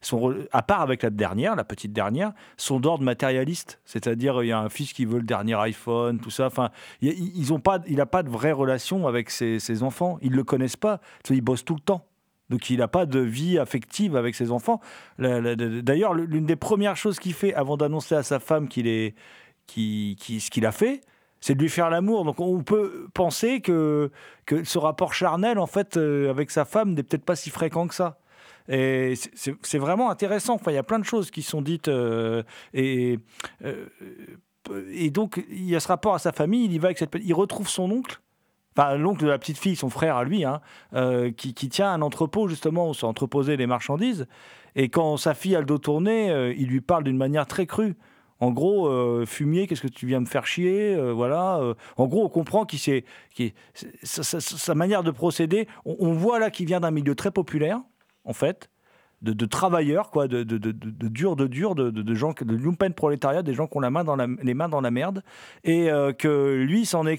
[0.00, 3.80] sont, à part avec la dernière, la petite dernière, sont d'ordre matérialiste.
[3.84, 6.46] C'est-à-dire, il y a un fils qui veut le dernier iPhone, tout ça.
[6.46, 6.70] Enfin,
[7.00, 10.18] ils ont pas, il n'a pas de vraie relation avec ses, enfants.
[10.22, 11.00] Ils ne le connaissent pas.
[11.30, 12.06] Ils bossent tout le temps.
[12.50, 14.80] Donc il n'a pas de vie affective avec ses enfants.
[15.18, 20.72] D'ailleurs, l'une des premières choses qu'il fait avant d'annoncer à sa femme ce qu'il a
[20.72, 21.00] fait,
[21.40, 22.24] c'est de lui faire l'amour.
[22.24, 24.10] Donc on peut penser que,
[24.48, 27.94] ce rapport charnel, en fait, euh, avec sa femme n'est peut-être pas si fréquent que
[27.94, 28.18] ça.
[28.68, 30.58] Et c'est vraiment intéressant.
[30.66, 31.86] Il y a plein de choses qui sont dites.
[31.86, 32.42] Euh,
[32.74, 33.20] et,
[33.64, 33.86] euh,
[34.90, 36.64] et donc, il y a ce rapport à sa famille.
[36.64, 37.16] Il y va avec cette.
[37.22, 38.20] Il retrouve son oncle
[38.96, 40.60] l'oncle de la petite fille, son frère à lui, hein,
[40.94, 44.26] euh, qui, tient un entrepôt justement où sont entreposées les marchandises.
[44.74, 47.66] Et quand sa fille a le dos tourné, euh, il lui parle d'une manière très
[47.66, 47.96] crue.
[48.38, 51.60] En gros, euh, fumier, qu'est-ce que tu viens me faire chier Voilà.
[51.96, 53.04] en gros, on comprend qu'il c'est,
[54.02, 55.66] sa, manière de procéder.
[55.86, 57.80] On voit là qu'il vient d'un milieu très populaire,
[58.24, 58.68] en fait
[59.32, 63.42] de, travailleurs, quoi, de, de, de, de dur de dur, de, gens, de lumpen prolétariat,
[63.42, 65.22] des gens qui ont la main dans la, les mains dans la merde,
[65.64, 67.12] et euh, que lui s'en est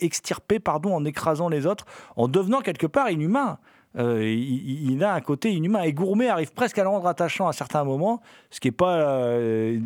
[0.00, 1.86] extirpé, pardon, en écrasant les autres,
[2.16, 3.58] en devenant quelque part inhumain.
[3.98, 5.82] Euh, il, a un côté inhumain.
[5.82, 8.96] Et Gourmet arrive presque à le rendre attachant à certains moments, ce qui est pas,
[8.96, 9.78] euh,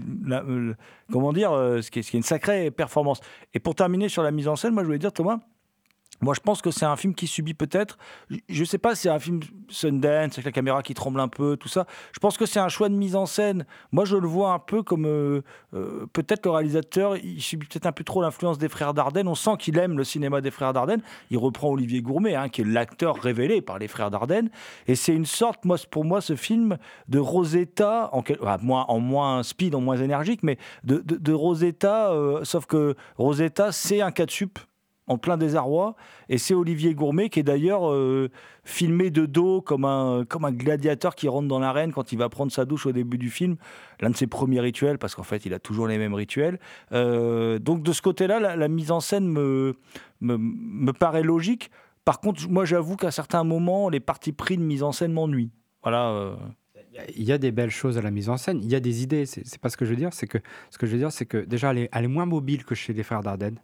[1.10, 3.20] comment dire, ce qui est une sacrée performance.
[3.52, 5.40] Et pour terminer sur la mise en scène, moi je voulais dire Thomas,
[6.20, 7.98] moi, je pense que c'est un film qui subit peut-être.
[8.48, 11.28] Je ne sais pas si c'est un film Sundance, avec la caméra qui tremble un
[11.28, 11.86] peu, tout ça.
[12.12, 13.66] Je pense que c'est un choix de mise en scène.
[13.92, 15.06] Moi, je le vois un peu comme.
[15.06, 15.42] Euh,
[15.74, 19.28] euh, peut-être le réalisateur, il subit peut-être un peu trop l'influence des frères Dardenne.
[19.28, 21.02] On sent qu'il aime le cinéma des frères Dardenne.
[21.30, 24.50] Il reprend Olivier Gourmet, hein, qui est l'acteur révélé par les frères Dardenne.
[24.86, 28.22] Et c'est une sorte, moi, pour moi, ce film de Rosetta, en,
[28.62, 34.00] moins, en moins speed, en moins énergique, mais de, Rosetta, euh, sauf que Rosetta, c'est
[34.00, 34.58] un cas de sup
[35.06, 35.94] en plein désarroi.
[36.28, 38.30] Et c'est Olivier Gourmet qui est d'ailleurs euh,
[38.64, 42.28] filmé de dos comme un, comme un gladiateur qui rentre dans l'arène quand il va
[42.28, 43.56] prendre sa douche au début du film.
[44.00, 46.58] L'un de ses premiers rituels, parce qu'en fait, il a toujours les mêmes rituels.
[46.92, 49.76] Euh, donc de ce côté-là, la, mise en scène me,
[50.20, 51.70] me, paraît logique.
[52.04, 55.50] Par contre, moi j'avoue qu'à certains moments, les parties pris de mise en scène m'ennuient.
[55.82, 56.10] Voilà.
[56.10, 56.36] Euh.
[57.14, 59.02] Il y a des belles choses à la mise en scène, il y a des
[59.02, 60.38] idées, c'est pas ce que je veux dire, c'est que
[60.70, 62.74] ce que je veux dire, c'est que déjà elle est, elle est moins mobile que
[62.74, 63.58] chez les frères Dardenne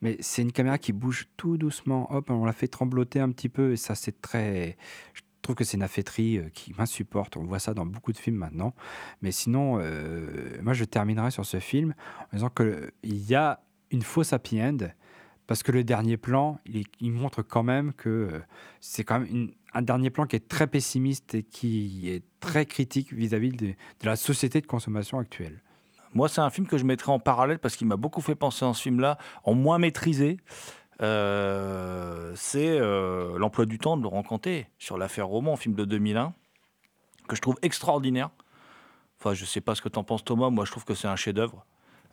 [0.00, 2.12] mais c'est une caméra qui bouge tout doucement.
[2.14, 4.76] Hop, on la fait trembloter un petit peu et ça, c'est très.
[5.14, 7.36] Je trouve que c'est une affaîtrie euh, qui m'insupporte.
[7.36, 8.74] On voit ça dans beaucoup de films maintenant.
[9.22, 11.94] Mais sinon, euh, moi, je terminerai sur ce film
[12.32, 14.78] en disant qu'il y a une fausse happy end
[15.48, 18.40] parce que le dernier plan, il, montre quand même que euh,
[18.80, 23.14] c'est quand même un dernier plan qui est très pessimiste et qui est très critique
[23.14, 25.62] vis-à-vis de, la société de consommation actuelle.
[26.14, 28.64] Moi, c'est un film que je mettrais en parallèle parce qu'il m'a beaucoup fait penser
[28.64, 30.38] à ce film-là, en moins maîtrisé.
[31.00, 36.34] Euh, c'est euh, l'emploi du temps de Laurent Canté sur l'affaire Roman, film de 2001,
[37.28, 38.30] que je trouve extraordinaire.
[39.20, 40.50] Enfin, je sais pas ce que tu en penses, Thomas.
[40.50, 41.64] Moi, je trouve que c'est un chef-d'œuvre.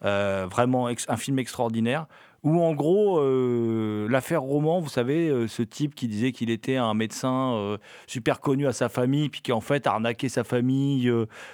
[0.03, 2.05] Euh, vraiment un film extraordinaire
[2.43, 6.75] où en gros euh, l'affaire Roman, vous savez, euh, ce type qui disait qu'il était
[6.75, 11.11] un médecin super connu à sa famille, puis qui en fait arnaquait sa famille,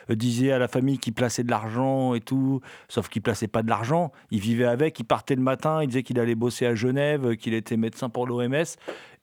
[0.09, 3.69] disait à la famille qu'il plaçait de l'argent et tout, sauf qu'il plaçait pas de
[3.69, 7.37] l'argent, il vivait avec, il partait le matin, il disait qu'il allait bosser à Genève,
[7.37, 8.65] qu'il était médecin pour l'OMS,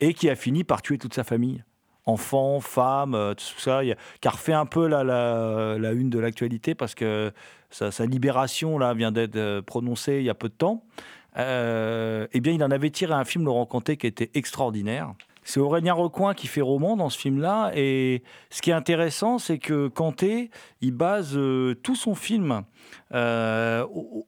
[0.00, 1.62] et qui a fini par tuer toute sa famille.
[2.06, 6.94] Enfants, femmes, tout ça, qui a refait un peu la, la, une de l'actualité parce
[6.94, 7.30] que
[7.70, 10.84] sa, libération là vient d'être euh, prononcée il y a peu de temps.
[11.36, 15.12] Euh, eh bien, il en avait tiré un film, Laurent Conté, qui était extraordinaire.
[15.44, 17.70] C'est Aurélien Recoin qui fait roman dans ce film-là.
[17.74, 20.50] Et ce qui est intéressant, c'est que Kanté,
[20.80, 22.64] il base euh, tout son film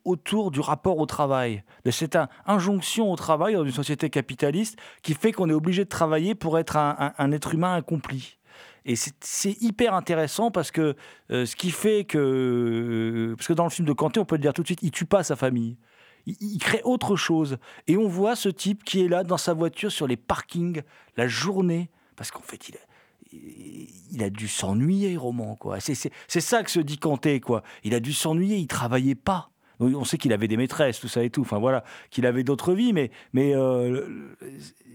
[0.05, 5.15] autour du rapport au travail, de cette injonction au travail dans une société capitaliste qui
[5.15, 8.39] fait qu'on est obligé de travailler pour être un, être humain accompli.
[8.87, 10.97] Et c'est hyper intéressant parce que
[11.31, 13.35] euh, ce qui fait que.
[13.37, 14.91] Parce que dans le film de Kanté, on peut le dire tout de suite, il
[14.91, 15.77] tue pas sa famille
[16.27, 17.59] il, crée autre chose.
[17.87, 20.83] Et on voit ce type qui est là dans sa voiture sur les parkings
[21.17, 22.71] la journée, parce qu'en fait,
[24.13, 25.59] il a, dû s'ennuyer, Roman.
[25.79, 27.63] C'est ça que se dit Kanté, quoi.
[27.85, 29.51] Il a dû s'ennuyer, il travaillait pas.
[29.81, 31.41] On sait qu'il avait des maîtresses, tout ça et tout.
[31.41, 34.37] Enfin voilà, qu'il avait d'autres vies, mais, mais euh,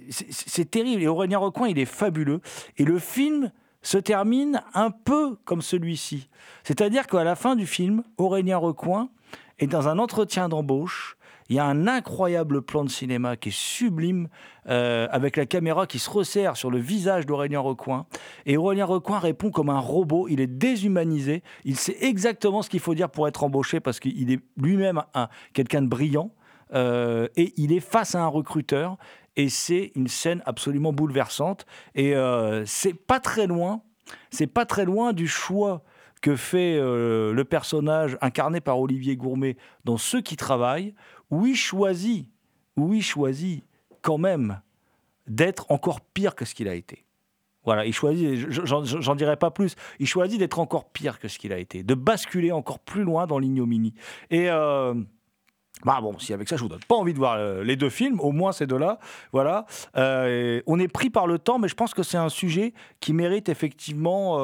[0.09, 1.01] c'est terrible.
[1.01, 2.39] Et Aurélien Recoin, il est fabuleux.
[2.77, 3.51] Et le film
[3.85, 6.27] se termine un peu comme celui-ci.
[6.63, 9.09] C'est-à-dire qu'à la fin du film, Aurélien Recoin
[9.59, 11.17] est dans un entretien d'embauche
[11.49, 14.27] Il y a un incroyable plan de cinéma qui est sublime,
[14.67, 18.07] euh, avec la caméra qui se resserre sur le visage d'Aurélien Recoin.
[18.47, 20.27] Et Aurélien Recoin répond comme un robot.
[20.27, 21.43] Il est déshumanisé.
[21.63, 25.03] Il sait exactement ce qu'il faut dire pour être embauché parce qu'il est lui-même
[25.53, 26.31] quelqu'un de brillant.
[26.73, 28.97] Euh, et il est face à un recruteur.
[29.35, 31.65] Et c'est une scène absolument bouleversante.
[31.93, 33.81] Et euh, c'est pas très loin.
[34.29, 35.83] C'est pas très loin du choix
[36.21, 40.95] que fait euh, le personnage incarné par Olivier Gourmet dans Ceux qui travaillent,
[41.29, 42.27] où il choisit,
[42.77, 43.63] où il choisit
[44.01, 44.61] quand même
[45.27, 47.05] d'être encore pire que ce qu'il a été.
[47.65, 51.51] Voilà, il choisit, j'en dirai pas plus, il choisit d'être encore pire que ce qu'il
[51.51, 53.95] a été, de basculer encore plus loin dans l'ignominie.
[54.29, 54.93] Et euh,
[55.83, 57.89] bah bon, si avec ça je vous donne pas envie de voir euh, les deux
[57.89, 58.99] films, au moins ces deux-là,
[59.33, 59.65] voilà.
[59.97, 63.13] Euh, on est pris par le temps, mais je pense que c'est un sujet qui
[63.13, 64.37] mérite effectivement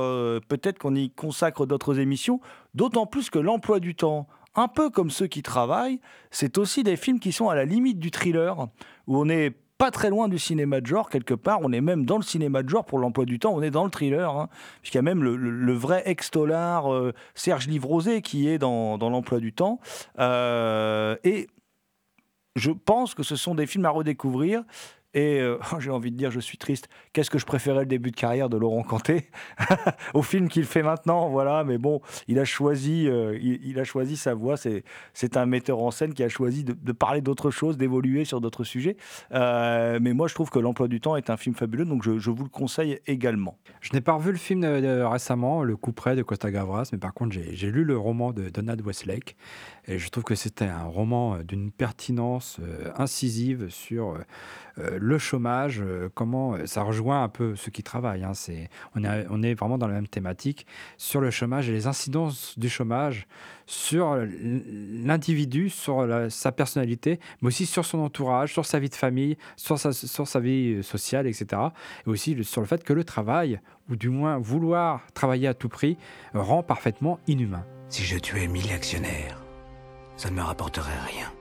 [0.47, 2.41] peut-être qu'on y consacre d'autres émissions,
[2.73, 6.97] d'autant plus que l'emploi du temps, un peu comme ceux qui travaillent, c'est aussi des
[6.97, 8.67] films qui sont à la limite du thriller,
[9.07, 11.57] où on est pas très loin du cinéma de genre, quelque part.
[11.63, 13.51] On est même dans le cinéma de genre pour l'emploi du temps.
[13.51, 14.47] On est dans le thriller, hein,
[14.79, 19.53] puisqu'il y a même le, vrai ex-tolar euh, Serge Livrosé qui est dans, l'emploi du
[19.53, 19.79] temps.
[20.19, 21.47] Euh, et
[22.55, 24.63] je pense que ce sont des films à redécouvrir.
[25.13, 26.87] Et euh, j'ai envie de dire, je suis triste.
[27.13, 29.29] Qu'est-ce que je préférais le début de carrière de Laurent Canté
[30.13, 31.63] au film qu'il fait maintenant, voilà.
[31.63, 34.55] Mais bon, il a choisi, euh, il, a choisi sa voix.
[34.57, 34.83] C'est,
[35.37, 38.97] un metteur en scène qui a choisi de, parler d'autres choses, d'évoluer sur d'autres sujets.
[39.33, 42.29] Euh, mais moi, je trouve que l'emploi du temps est un film fabuleux, donc je,
[42.29, 43.57] vous le conseille également.
[43.79, 47.13] Je n'ai pas revu le film récemment, Le coup près de Costa Gavras, mais par
[47.13, 49.35] contre, j'ai, lu le roman de Donald Westlake.
[49.87, 52.59] Et je trouve que c'était un roman d'une pertinence
[52.97, 54.17] incisive sur
[54.77, 58.23] le chômage, euh, comment euh, ça rejoint un peu ceux qui travaillent.
[58.23, 58.33] Hein,
[58.95, 60.65] on, est, vraiment dans la même thématique
[60.97, 63.27] sur le chômage et les incidences du chômage
[63.65, 69.37] sur l'individu, sur sa personnalité, mais aussi sur son entourage, sur sa vie de famille,
[69.55, 71.61] sur sa vie sociale, etc.
[72.05, 75.69] Et aussi sur le fait que le travail, ou du moins vouloir travailler à tout
[75.69, 75.97] prix,
[76.33, 77.65] rend parfaitement inhumain.
[77.87, 79.41] Si je tuais mille actionnaires,
[80.17, 81.31] ça ne me rapporterait rien.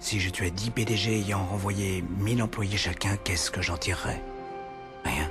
[0.00, 4.22] Si je tuais 10 PDG ayant renvoyé 1000 employés chacun, qu'est-ce que j'en tirerais?
[5.04, 5.30] Rien.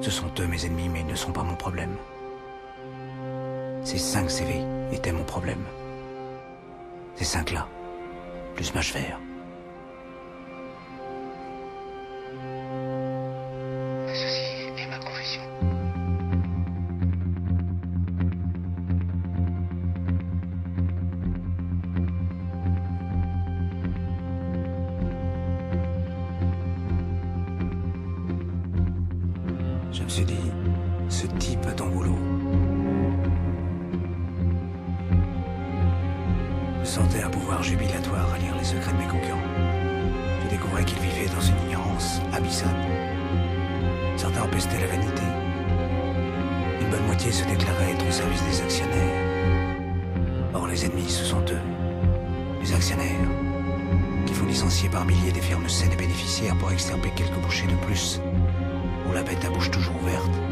[0.00, 1.96] Ce sont eux mes ennemis, mais ils ne sont pas mon problème.
[3.84, 5.64] Ces 5 CV étaient mon problème.
[7.14, 7.68] Ces 5-là,
[8.54, 8.80] plus ma.
[50.76, 53.30] les ennemis, ce sont eux, les actionnaires,
[54.26, 57.86] qui font licencier par milliers des fermes saines et bénéficiaires pour extirper quelques bouchées de
[57.86, 58.20] plus,
[59.08, 60.45] où la bête à bouche toujours ouverte